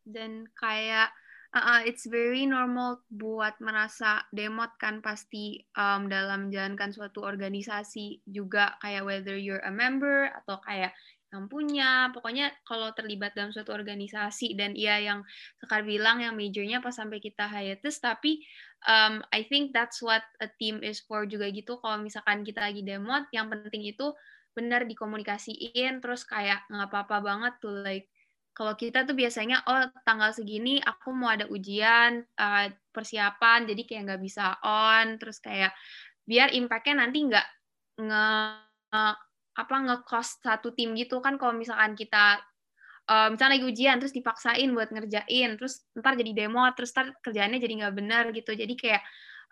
Dan 0.04 0.48
kayak 0.58 1.12
uh, 1.56 1.82
it's 1.84 2.08
very 2.08 2.48
normal 2.48 3.04
buat 3.12 3.60
merasa 3.60 4.24
demot 4.32 4.72
kan 4.80 5.04
pasti 5.04 5.64
um, 5.76 6.08
dalam 6.08 6.48
menjalankan 6.48 6.96
suatu 6.96 7.24
organisasi 7.24 8.24
juga 8.28 8.76
kayak 8.80 9.04
whether 9.04 9.36
you're 9.36 9.64
a 9.64 9.72
member 9.72 10.32
atau 10.44 10.60
kayak 10.64 10.96
yang 11.32 11.48
punya. 11.48 12.12
Pokoknya 12.12 12.52
kalau 12.68 12.92
terlibat 12.92 13.32
dalam 13.36 13.56
suatu 13.56 13.72
organisasi 13.72 14.56
dan 14.60 14.76
iya 14.76 15.00
yang 15.00 15.24
sekar 15.60 15.84
bilang 15.88 16.20
yang 16.20 16.36
majornya 16.36 16.84
pas 16.84 16.96
sampai 16.96 17.24
kita 17.24 17.48
hiatus 17.48 18.04
tapi 18.04 18.44
um, 18.88 19.24
I 19.32 19.48
think 19.48 19.72
that's 19.72 20.04
what 20.04 20.24
a 20.44 20.52
team 20.60 20.84
is 20.84 21.00
for 21.04 21.24
juga 21.24 21.48
gitu. 21.52 21.80
Kalau 21.80 22.04
misalkan 22.04 22.44
kita 22.44 22.68
lagi 22.68 22.84
demot 22.84 23.28
yang 23.32 23.48
penting 23.48 23.88
itu 23.88 24.12
benar 24.52 24.84
dikomunikasiin 24.84 26.04
terus 26.04 26.28
kayak 26.28 26.68
nggak 26.68 26.92
apa-apa 26.92 27.18
banget 27.24 27.54
tuh 27.64 27.72
like 27.72 28.12
kalau 28.62 28.78
kita 28.78 29.10
tuh 29.10 29.18
biasanya 29.18 29.66
oh 29.66 29.90
tanggal 30.06 30.30
segini 30.38 30.78
aku 30.78 31.10
mau 31.18 31.34
ada 31.34 31.50
ujian 31.50 32.22
uh, 32.38 32.70
persiapan 32.94 33.66
jadi 33.66 33.82
kayak 33.90 34.02
nggak 34.06 34.22
bisa 34.22 34.54
on. 34.62 35.18
Terus 35.18 35.42
kayak 35.42 35.74
biar 36.30 36.54
impactnya 36.54 37.02
nanti 37.02 37.26
nggak 37.26 37.48
nge 38.06 38.26
apa 39.52 39.76
nge-cost 39.82 40.46
satu 40.46 40.78
tim 40.78 40.94
gitu 40.94 41.18
kan 41.26 41.42
kalau 41.42 41.58
misalkan 41.58 41.98
kita 41.98 42.38
uh, 43.10 43.34
misalnya 43.34 43.58
lagi 43.58 43.66
ujian 43.66 43.98
terus 43.98 44.14
dipaksain 44.14 44.70
buat 44.78 44.94
ngerjain 44.94 45.58
terus 45.58 45.82
ntar 45.98 46.14
jadi 46.14 46.46
demo 46.46 46.62
terus 46.78 46.94
ntar 46.94 47.18
kerjaannya 47.18 47.58
jadi 47.58 47.74
nggak 47.82 47.96
benar 47.98 48.30
gitu. 48.30 48.54
Jadi 48.54 48.78
kayak 48.78 49.02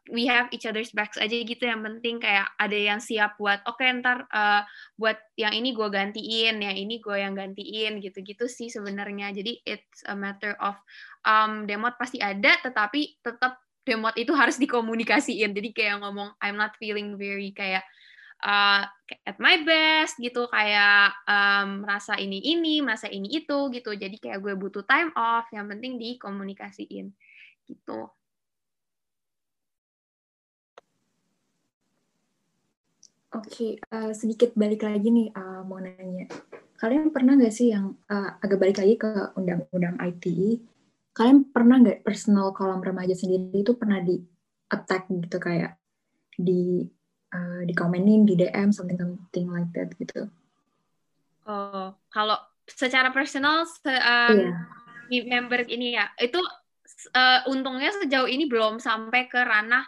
we 0.07 0.25
have 0.25 0.47
each 0.55 0.63
other's 0.63 0.95
backs 0.95 1.19
aja 1.19 1.35
gitu. 1.35 1.59
Yang 1.67 1.81
penting 1.85 2.15
kayak 2.23 2.47
ada 2.55 2.77
yang 2.77 2.99
siap 3.03 3.35
buat 3.35 3.59
oke 3.67 3.77
okay, 3.77 3.91
ntar 3.99 4.23
uh, 4.31 4.63
buat 4.95 5.19
yang 5.35 5.51
ini 5.51 5.75
gue 5.75 5.87
gantiin 5.91 6.63
yang 6.63 6.75
ini 6.75 7.03
gue 7.03 7.17
yang 7.19 7.35
gantiin 7.35 7.99
gitu-gitu 7.99 8.47
sih 8.47 8.71
sebenarnya. 8.71 9.35
Jadi 9.35 9.59
it's 9.67 10.01
a 10.07 10.15
matter 10.15 10.55
of 10.63 10.79
um, 11.27 11.67
demot 11.67 11.99
pasti 11.99 12.23
ada 12.23 12.55
tetapi 12.63 13.19
tetap 13.19 13.59
demot 13.83 14.15
itu 14.15 14.31
harus 14.31 14.55
dikomunikasiin. 14.55 15.51
Jadi 15.51 15.69
kayak 15.75 15.99
ngomong 16.05 16.35
I'm 16.39 16.55
not 16.55 16.79
feeling 16.79 17.19
very 17.19 17.51
kayak 17.51 17.83
uh, 18.45 18.87
at 19.27 19.37
my 19.37 19.61
best 19.67 20.15
gitu. 20.21 20.47
Kayak 20.47 21.17
um, 21.27 21.83
merasa 21.83 22.15
ini 22.15 22.39
ini 22.39 22.79
merasa 22.79 23.11
ini 23.11 23.29
itu 23.33 23.69
gitu. 23.73 23.91
Jadi 23.93 24.15
kayak 24.17 24.39
gue 24.39 24.53
butuh 24.55 24.87
time 24.87 25.11
off 25.17 25.49
yang 25.51 25.67
penting 25.67 25.99
dikomunikasiin 25.99 27.11
gitu 27.69 28.09
Oke, 33.29 33.77
uh, 33.93 34.09
sedikit 34.09 34.57
balik 34.57 34.81
lagi 34.81 35.13
nih 35.13 35.29
uh, 35.37 35.61
mau 35.61 35.77
nanya. 35.77 36.25
Kalian 36.81 37.13
pernah 37.13 37.37
nggak 37.37 37.53
sih 37.53 37.69
yang 37.69 37.93
uh, 38.09 38.41
agak 38.41 38.57
balik 38.57 38.77
lagi 38.81 38.97
ke 38.97 39.09
undang-undang 39.37 40.01
ITE? 40.01 40.57
Kalian 41.13 41.45
pernah 41.53 41.77
nggak 41.77 42.01
personal 42.01 42.49
kolam 42.57 42.81
remaja 42.81 43.13
sendiri 43.13 43.61
itu 43.61 43.77
pernah 43.77 44.01
di 44.01 44.17
attack 44.73 45.05
gitu 45.13 45.37
kayak 45.37 45.77
di 46.33 46.89
uh, 47.29 47.61
di 47.69 47.73
komenin 47.77 48.25
di 48.25 48.33
DM 48.33 48.73
something 48.73 48.97
something 48.97 49.45
like 49.53 49.69
that 49.77 49.93
gitu? 50.01 50.25
Oh, 51.45 51.93
kalau 52.09 52.37
secara 52.65 53.13
personal 53.13 53.69
se 53.69 53.93
um, 53.93 54.57
yeah. 55.09 55.25
member 55.29 55.69
ini 55.69 55.97
ya 55.97 56.09
itu 56.17 56.41
uh, 57.13 57.45
untungnya 57.49 57.93
sejauh 57.93 58.29
ini 58.29 58.49
belum 58.49 58.81
sampai 58.81 59.29
ke 59.29 59.37
ranah 59.37 59.85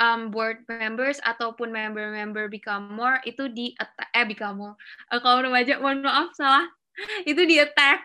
um, 0.00 0.32
board 0.32 0.64
members 0.68 1.20
ataupun 1.24 1.68
member-member 1.68 2.48
become 2.48 2.92
more 2.92 3.20
itu 3.28 3.48
di 3.52 3.76
eh 4.14 4.24
become 4.24 4.56
more. 4.60 4.74
Uh, 5.12 5.20
kalau 5.20 5.44
remaja 5.44 5.80
mohon 5.80 6.04
maaf 6.04 6.32
salah. 6.36 6.68
Itu 7.30 7.48
di 7.48 7.56
attack. 7.56 8.04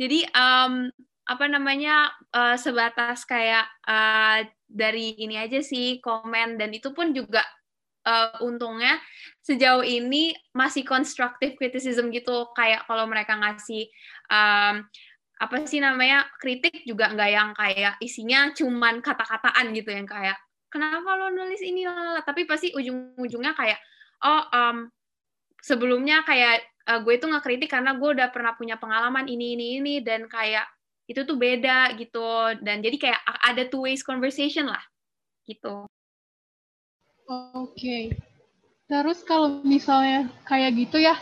Jadi 0.00 0.24
um, 0.32 0.88
apa 1.28 1.44
namanya 1.44 2.08
uh, 2.32 2.56
sebatas 2.56 3.28
kayak 3.28 3.68
uh, 3.84 4.40
dari 4.64 5.16
ini 5.20 5.36
aja 5.36 5.60
sih 5.60 6.00
komen. 6.00 6.56
Dan 6.56 6.72
itu 6.72 6.96
pun 6.96 7.12
juga 7.12 7.44
uh, 8.08 8.40
untungnya 8.40 8.96
sejauh 9.44 9.84
ini 9.84 10.32
masih 10.56 10.86
constructive 10.88 11.60
criticism 11.60 12.08
gitu. 12.08 12.48
Kayak 12.56 12.88
kalau 12.88 13.04
mereka 13.04 13.36
ngasih 13.36 13.84
um, 14.32 14.86
apa 15.38 15.54
sih 15.70 15.78
namanya 15.78 16.26
kritik 16.42 16.82
juga 16.82 17.14
nggak 17.14 17.30
yang 17.30 17.50
kayak 17.54 17.94
isinya 18.02 18.50
cuman 18.58 18.98
kata-kataan 18.98 19.70
gitu 19.70 19.94
yang 19.94 20.08
kayak 20.08 20.34
kenapa 20.68 21.16
lo 21.16 21.28
nulis 21.32 21.60
ini 21.64 21.84
lah 21.88 22.20
tapi 22.24 22.44
pasti 22.44 22.72
ujung-ujungnya 22.72 23.52
kayak 23.56 23.80
oh 24.24 24.42
um, 24.52 24.76
sebelumnya 25.64 26.22
kayak 26.24 26.64
uh, 26.88 27.00
gue 27.02 27.18
itu 27.18 27.26
kritik 27.42 27.70
karena 27.72 27.96
gue 27.96 28.08
udah 28.08 28.28
pernah 28.32 28.56
punya 28.56 28.80
pengalaman 28.80 29.28
ini 29.28 29.56
ini 29.58 29.66
ini 29.82 29.94
dan 30.00 30.30
kayak 30.30 30.64
itu 31.08 31.24
tuh 31.24 31.40
beda 31.40 31.96
gitu 31.96 32.52
dan 32.60 32.84
jadi 32.84 32.96
kayak 33.00 33.20
ada 33.24 33.64
two 33.68 33.88
ways 33.88 34.04
conversation 34.04 34.68
lah 34.68 34.82
gitu. 35.48 35.88
Oke. 37.28 37.72
Okay. 37.76 38.04
Terus 38.88 39.20
kalau 39.24 39.60
misalnya 39.64 40.32
kayak 40.48 40.76
gitu 40.76 41.00
ya, 41.00 41.16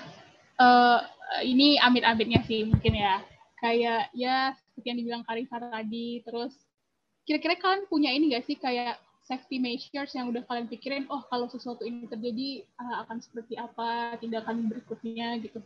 uh, 0.58 1.02
ini 1.42 1.78
amit-amitnya 1.82 2.42
sih 2.46 2.66
mungkin 2.66 2.94
ya. 2.94 3.22
Kayak 3.58 4.10
ya 4.14 4.54
seperti 4.54 4.86
yang 4.86 4.98
dibilang 5.02 5.22
Karisa 5.26 5.58
tadi, 5.58 6.22
terus 6.22 6.54
kira-kira 7.26 7.58
kalian 7.58 7.90
punya 7.90 8.10
ini 8.14 8.30
nggak 8.30 8.46
sih 8.46 8.54
kayak 8.54 9.02
safety 9.26 9.58
measures 9.58 10.14
yang 10.14 10.30
udah 10.30 10.46
kalian 10.46 10.70
pikirin, 10.70 11.04
oh 11.10 11.26
kalau 11.26 11.50
sesuatu 11.50 11.82
ini 11.82 12.06
terjadi 12.06 12.62
uh, 12.78 13.02
akan 13.06 13.18
seperti 13.18 13.58
apa 13.58 14.14
tindakan 14.22 14.70
berikutnya 14.70 15.42
gitu? 15.42 15.58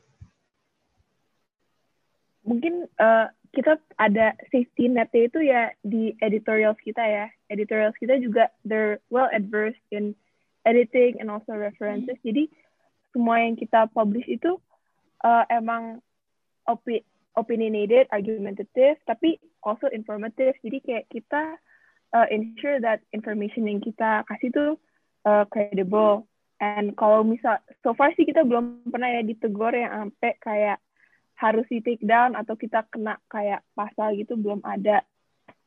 Mungkin 2.41 2.89
uh, 2.97 3.29
kita 3.53 3.77
ada 4.01 4.33
safety 4.49 4.89
net 4.89 5.13
itu 5.13 5.45
ya 5.45 5.77
di 5.85 6.17
editorials 6.25 6.81
kita 6.81 7.05
ya. 7.05 7.29
Editorials 7.53 7.95
kita 8.01 8.17
juga 8.17 8.49
they're 8.65 8.97
well 9.13 9.29
adversed 9.29 9.85
in 9.93 10.17
editing 10.65 11.21
and 11.21 11.29
also 11.29 11.53
references. 11.53 12.17
Hmm. 12.25 12.27
Jadi 12.33 12.49
semua 13.13 13.45
yang 13.45 13.61
kita 13.61 13.93
publish 13.93 14.25
itu 14.25 14.57
uh, 15.21 15.45
emang 15.53 16.01
opi 16.65 17.05
opinionated, 17.37 18.09
argumentative, 18.11 18.97
tapi 19.05 19.37
also 19.61 19.87
informative. 19.93 20.57
Jadi 20.65 20.79
kayak 20.83 21.05
kita 21.13 21.61
uh, 22.15 22.27
ensure 22.31 22.83
that 22.83 23.03
information 23.15 23.67
yang 23.67 23.81
kita 23.83 24.27
kasih 24.27 24.51
itu 24.51 24.67
uh, 25.27 25.45
credible. 25.49 26.27
And 26.61 26.93
kalau 26.93 27.25
misal, 27.25 27.57
so 27.81 27.97
far 27.97 28.13
sih 28.15 28.29
kita 28.29 28.45
belum 28.45 28.85
pernah 28.93 29.09
ya 29.09 29.25
ditegur 29.25 29.73
yang 29.73 30.13
sampai 30.13 30.37
kayak 30.45 30.79
harus 31.41 31.65
di 31.73 31.81
take 31.81 32.05
down 32.05 32.37
atau 32.37 32.53
kita 32.53 32.85
kena 32.93 33.17
kayak 33.33 33.65
pasal 33.73 34.13
gitu 34.13 34.37
belum 34.37 34.61
ada. 34.61 35.01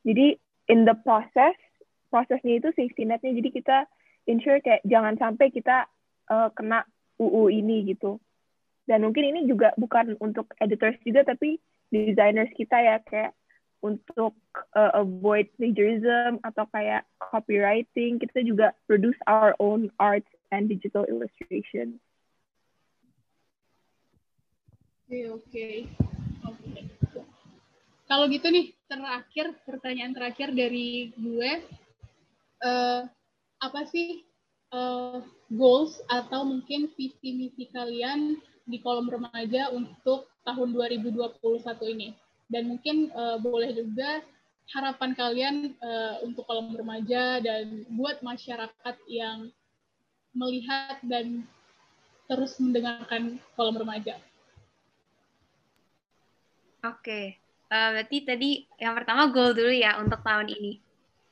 Jadi 0.06 0.38
in 0.70 0.86
the 0.86 0.94
process, 1.02 1.58
prosesnya 2.14 2.62
itu 2.62 2.70
safety 2.78 3.10
netnya. 3.10 3.34
Jadi 3.34 3.50
kita 3.50 3.78
ensure 4.30 4.62
kayak 4.62 4.86
jangan 4.86 5.18
sampai 5.18 5.50
kita 5.50 5.90
uh, 6.30 6.54
kena 6.54 6.86
UU 7.18 7.50
ini 7.50 7.90
gitu. 7.90 8.22
Dan 8.86 9.02
mungkin 9.02 9.34
ini 9.34 9.50
juga 9.50 9.74
bukan 9.80 10.20
untuk 10.22 10.54
editors 10.62 11.00
juga 11.02 11.26
tapi 11.26 11.58
designers 11.90 12.52
kita 12.54 12.78
ya 12.78 12.96
kayak 13.02 13.34
untuk 13.84 14.34
uh, 14.80 14.92
avoid 14.96 15.52
plagiarism 15.60 16.40
atau 16.48 16.64
kayak 16.72 17.04
copywriting 17.20 18.16
kita 18.16 18.40
juga 18.48 18.72
produce 18.88 19.20
our 19.28 19.52
own 19.60 19.92
arts 20.00 20.32
and 20.56 20.72
digital 20.72 21.04
illustration. 21.12 22.00
oke. 25.14 25.68
Oke. 26.48 26.72
Kalau 28.10 28.26
gitu 28.30 28.48
nih, 28.50 28.74
terakhir 28.90 29.58
pertanyaan 29.66 30.14
terakhir 30.14 30.54
dari 30.54 31.14
gue, 31.18 31.52
uh, 32.62 33.02
apa 33.64 33.82
sih 33.90 34.22
uh, 34.74 35.22
goals 35.50 36.02
atau 36.10 36.46
mungkin 36.46 36.92
visi 36.98 37.30
misi 37.34 37.70
kalian 37.70 38.38
di 38.64 38.78
kolom 38.80 39.10
remaja 39.10 39.72
untuk 39.74 40.30
tahun 40.44 40.76
2021 40.76 41.40
ini? 41.96 42.10
Dan 42.52 42.74
mungkin 42.76 43.10
uh, 43.16 43.40
boleh 43.40 43.74
juga 43.74 44.22
harapan 44.72 45.12
kalian 45.12 45.56
uh, 45.84 46.24
untuk 46.24 46.48
kolom 46.48 46.72
remaja 46.72 47.44
dan 47.44 47.84
buat 47.92 48.24
masyarakat 48.24 48.96
yang 49.12 49.52
melihat 50.34 50.98
dan 51.04 51.44
terus 52.26 52.56
mendengarkan 52.58 53.38
kolom 53.54 53.78
remaja. 53.78 54.18
Oke, 56.84 57.40
uh, 57.72 57.90
berarti 57.96 58.18
tadi 58.28 58.52
yang 58.80 58.96
pertama 58.96 59.32
goal 59.32 59.56
dulu 59.56 59.72
ya 59.72 60.00
untuk 60.00 60.20
tahun 60.20 60.52
ini. 60.52 60.74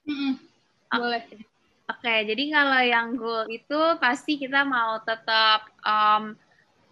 Mm-hmm. 0.08 0.34
Boleh. 0.92 1.24
Oke, 1.92 2.08
okay, 2.08 2.20
jadi 2.24 2.44
kalau 2.56 2.82
yang 2.88 3.08
goal 3.20 3.44
itu 3.52 3.80
pasti 4.00 4.40
kita 4.40 4.64
mau 4.64 5.04
tetap 5.04 5.68
um, 5.84 6.40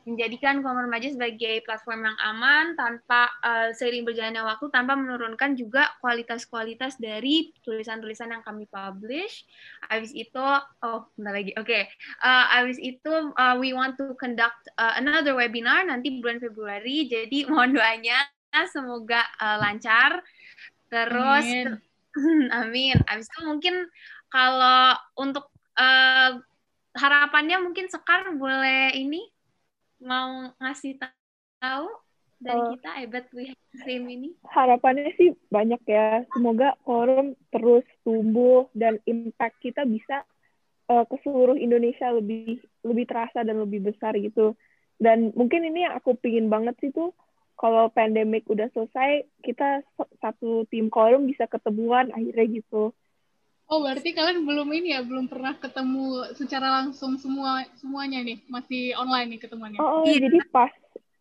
menjadikan 0.08 0.64
Kolom 0.64 0.88
Remaja 0.88 1.12
sebagai 1.12 1.64
platform 1.68 2.08
yang 2.08 2.18
aman 2.24 2.74
tanpa 2.80 3.32
uh, 3.44 3.70
seiring 3.76 4.08
berjalannya 4.08 4.44
waktu 4.44 4.72
tanpa 4.72 4.96
menurunkan 4.96 5.60
juga 5.60 5.92
kualitas-kualitas 6.00 6.98
dari 6.98 7.52
tulisan-tulisan 7.64 8.32
yang 8.32 8.44
kami 8.44 8.66
publish. 8.72 9.44
Habis 9.92 10.16
itu, 10.16 10.46
oh 10.84 11.08
bentar 11.20 11.34
lagi, 11.36 11.52
oke. 11.60 11.68
Okay. 11.68 11.84
Uh, 12.24 12.46
habis 12.50 12.80
itu 12.80 13.34
uh, 13.36 13.56
we 13.60 13.76
want 13.76 14.00
to 14.00 14.16
conduct 14.16 14.60
uh, 14.80 14.96
another 14.96 15.36
webinar 15.36 15.84
nanti 15.84 16.20
bulan 16.24 16.40
Februari. 16.40 17.08
Jadi 17.12 17.46
mohon 17.52 17.76
doanya 17.76 18.24
semoga 18.72 19.24
uh, 19.38 19.58
lancar. 19.60 20.24
Terus 20.90 21.46
amin. 21.46 21.68
amin. 22.66 22.98
Abis 23.06 23.30
itu 23.30 23.40
mungkin 23.46 23.86
kalau 24.30 24.98
untuk 25.18 25.50
uh, 25.78 26.40
harapannya 26.98 27.62
mungkin 27.62 27.86
Sekar 27.88 28.26
boleh 28.34 28.94
ini 28.98 29.30
mau 30.00 30.52
ngasih 30.60 31.00
tahu 31.60 31.88
dari 32.40 32.60
uh, 32.60 32.70
kita 32.76 32.90
Ebet 33.04 33.26
We 33.36 33.52
Same 33.84 34.08
ini? 34.10 34.30
Harapannya 34.48 35.12
sih 35.20 35.36
banyak 35.52 35.82
ya. 35.86 36.24
Semoga 36.32 36.80
forum 36.88 37.36
terus 37.52 37.84
tumbuh 38.08 38.72
dan 38.72 38.98
impact 39.06 39.60
kita 39.60 39.84
bisa 39.84 40.24
uh, 40.88 41.04
ke 41.06 41.16
seluruh 41.22 41.60
Indonesia 41.60 42.10
lebih 42.16 42.64
lebih 42.88 43.06
terasa 43.06 43.44
dan 43.44 43.60
lebih 43.60 43.84
besar 43.92 44.16
gitu. 44.18 44.56
Dan 45.00 45.32
mungkin 45.36 45.64
ini 45.68 45.88
yang 45.88 45.96
aku 45.96 46.16
pingin 46.20 46.48
banget 46.48 46.76
sih 46.80 46.92
tuh 46.92 47.12
kalau 47.60 47.92
pandemik 47.92 48.48
udah 48.48 48.72
selesai 48.72 49.28
kita 49.44 49.84
satu 50.24 50.64
tim 50.72 50.88
korum 50.88 51.28
bisa 51.28 51.44
ketemuan 51.46 52.12
akhirnya 52.16 52.64
gitu. 52.64 52.96
Oh 53.70 53.86
berarti 53.86 54.18
kalian 54.18 54.50
belum 54.50 54.70
ini 54.74 54.98
ya 54.98 55.06
belum 55.06 55.30
pernah 55.30 55.54
ketemu 55.62 56.34
secara 56.34 56.82
langsung 56.82 57.22
semua 57.22 57.62
semuanya 57.78 58.26
nih 58.26 58.42
masih 58.50 58.98
online 58.98 59.38
nih 59.38 59.40
ketemuannya. 59.46 59.78
Oh, 59.78 60.02
oh 60.02 60.10
iya. 60.10 60.26
jadi 60.26 60.42
pas 60.50 60.74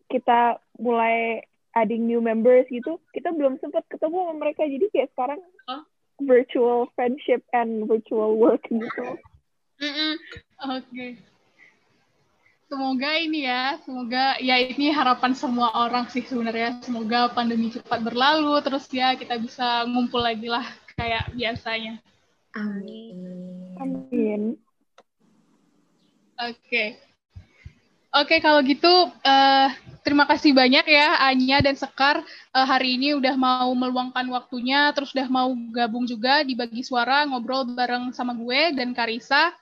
kita 0.08 0.56
mulai 0.80 1.44
adding 1.76 2.08
new 2.08 2.24
members 2.24 2.64
gitu 2.72 2.96
kita 3.12 3.36
belum 3.36 3.60
sempat 3.60 3.84
ketemu 3.92 4.16
sama 4.16 4.34
mereka 4.40 4.64
jadi 4.64 4.86
kayak 4.88 5.12
sekarang 5.12 5.40
oh. 5.68 5.84
virtual 6.24 6.88
friendship 6.96 7.44
and 7.52 7.84
virtual 7.84 8.40
work 8.40 8.64
gitu. 8.72 9.20
Mm 9.78 9.92
-mm. 9.92 10.12
Oke. 10.72 10.82
Okay 10.88 11.10
semoga 12.68 13.16
ini 13.16 13.48
ya, 13.48 13.80
semoga 13.82 14.36
ya 14.44 14.60
ini 14.60 14.92
harapan 14.92 15.32
semua 15.32 15.72
orang 15.72 16.04
sih 16.12 16.20
sebenarnya. 16.20 16.84
Semoga 16.84 17.32
pandemi 17.32 17.72
cepat 17.72 18.04
berlalu, 18.04 18.60
terus 18.60 18.84
ya 18.92 19.16
kita 19.16 19.40
bisa 19.40 19.88
ngumpul 19.88 20.20
lagi 20.20 20.52
lah 20.52 20.64
kayak 20.94 21.32
biasanya. 21.32 21.96
Amin. 22.58 23.18
Amin. 23.78 24.42
Oke. 26.38 26.58
Okay. 26.66 26.88
Oke, 28.08 28.34
okay, 28.34 28.38
kalau 28.40 28.64
gitu 28.64 28.88
uh, 29.12 29.68
terima 30.00 30.24
kasih 30.24 30.56
banyak 30.56 30.80
ya 30.90 31.20
Anya 31.28 31.60
dan 31.60 31.76
Sekar 31.76 32.24
uh, 32.56 32.66
hari 32.66 32.96
ini 32.96 33.12
udah 33.14 33.36
mau 33.36 33.68
meluangkan 33.76 34.24
waktunya, 34.32 34.90
terus 34.96 35.12
udah 35.12 35.28
mau 35.28 35.52
gabung 35.70 36.08
juga 36.08 36.40
di 36.42 36.56
bagi 36.56 36.80
suara 36.82 37.28
ngobrol 37.28 37.68
bareng 37.76 38.10
sama 38.16 38.32
gue 38.32 38.74
dan 38.74 38.96
Karisa. 38.96 39.52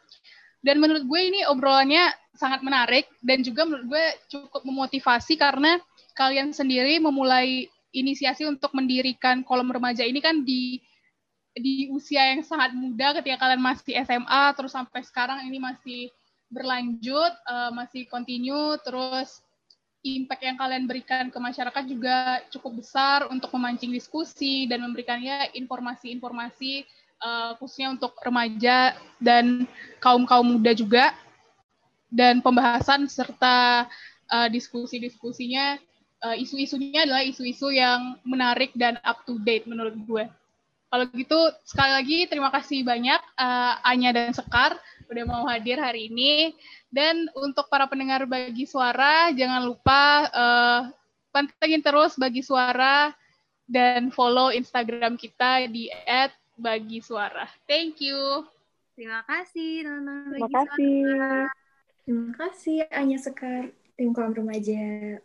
Dan 0.62 0.78
menurut 0.78 1.04
gue 1.04 1.20
ini 1.20 1.42
obrolannya 1.50 2.06
sangat 2.32 2.62
menarik 2.62 3.10
dan 3.20 3.42
juga 3.42 3.66
menurut 3.66 3.86
gue 3.92 4.04
cukup 4.30 4.62
memotivasi 4.62 5.34
karena 5.36 5.82
kalian 6.16 6.54
sendiri 6.54 6.96
memulai 7.02 7.66
inisiasi 7.92 8.46
untuk 8.46 8.72
mendirikan 8.72 9.42
kolom 9.42 9.68
remaja 9.68 10.06
ini 10.06 10.22
kan 10.22 10.46
di 10.46 10.80
di 11.56 11.88
usia 11.88 12.36
yang 12.36 12.44
sangat 12.44 12.76
muda 12.76 13.16
ketika 13.20 13.48
kalian 13.48 13.64
masih 13.64 13.96
SMA 14.04 14.44
terus 14.52 14.76
sampai 14.76 15.00
sekarang 15.00 15.40
ini 15.48 15.56
masih 15.56 16.12
berlanjut 16.52 17.32
uh, 17.48 17.72
masih 17.72 18.04
continue 18.06 18.76
terus 18.84 19.40
impact 20.06 20.42
yang 20.46 20.54
kalian 20.54 20.86
berikan 20.86 21.32
ke 21.34 21.38
masyarakat 21.40 21.84
juga 21.90 22.38
cukup 22.54 22.84
besar 22.84 23.26
untuk 23.26 23.50
memancing 23.58 23.90
diskusi 23.90 24.70
dan 24.70 24.86
memberikannya 24.86 25.50
informasi-informasi 25.58 26.86
uh, 27.22 27.58
khususnya 27.58 27.90
untuk 27.90 28.14
remaja 28.20 28.94
dan 29.18 29.64
kaum-kaum 29.98 30.46
muda 30.46 30.70
juga. 30.76 31.10
Dan 32.06 32.38
pembahasan 32.38 33.10
serta 33.10 33.90
uh, 34.30 34.48
diskusi-diskusinya, 34.48 35.74
uh, 36.22 36.36
isu-isunya 36.38 37.02
adalah 37.02 37.26
isu-isu 37.26 37.74
yang 37.74 38.14
menarik 38.22 38.70
dan 38.78 38.96
up 39.02 39.26
to 39.26 39.42
date 39.42 39.66
menurut 39.66 39.98
gue. 40.06 40.24
Kalau 40.86 41.04
gitu, 41.10 41.40
sekali 41.66 41.92
lagi 41.92 42.18
terima 42.30 42.48
kasih 42.54 42.86
banyak 42.86 43.20
uh, 43.36 43.74
Anya 43.82 44.14
dan 44.14 44.30
Sekar 44.30 44.78
udah 45.10 45.24
mau 45.26 45.42
hadir 45.46 45.82
hari 45.82 46.10
ini. 46.10 46.54
Dan 46.90 47.26
untuk 47.34 47.66
para 47.66 47.90
pendengar 47.90 48.24
bagi 48.24 48.64
suara, 48.64 49.34
jangan 49.34 49.66
lupa 49.66 50.02
uh, 50.30 50.80
pantengin 51.34 51.82
terus 51.82 52.14
bagi 52.16 52.40
suara 52.40 53.12
dan 53.66 54.14
follow 54.14 54.54
Instagram 54.54 55.18
kita 55.18 55.66
di 55.68 55.90
@bagi_suara. 56.56 57.50
Thank 57.68 58.00
you. 58.00 58.46
Terima 58.96 59.20
kasih 59.28 59.84
teman-teman 59.84 60.32
Terima 60.32 60.48
kasih. 60.48 60.94
Terima 62.06 62.32
kasih 62.38 62.76
Anya 62.94 63.18
Sekar, 63.20 63.68
tim 63.98 64.14
kolam 64.14 64.32
remaja. 64.32 65.20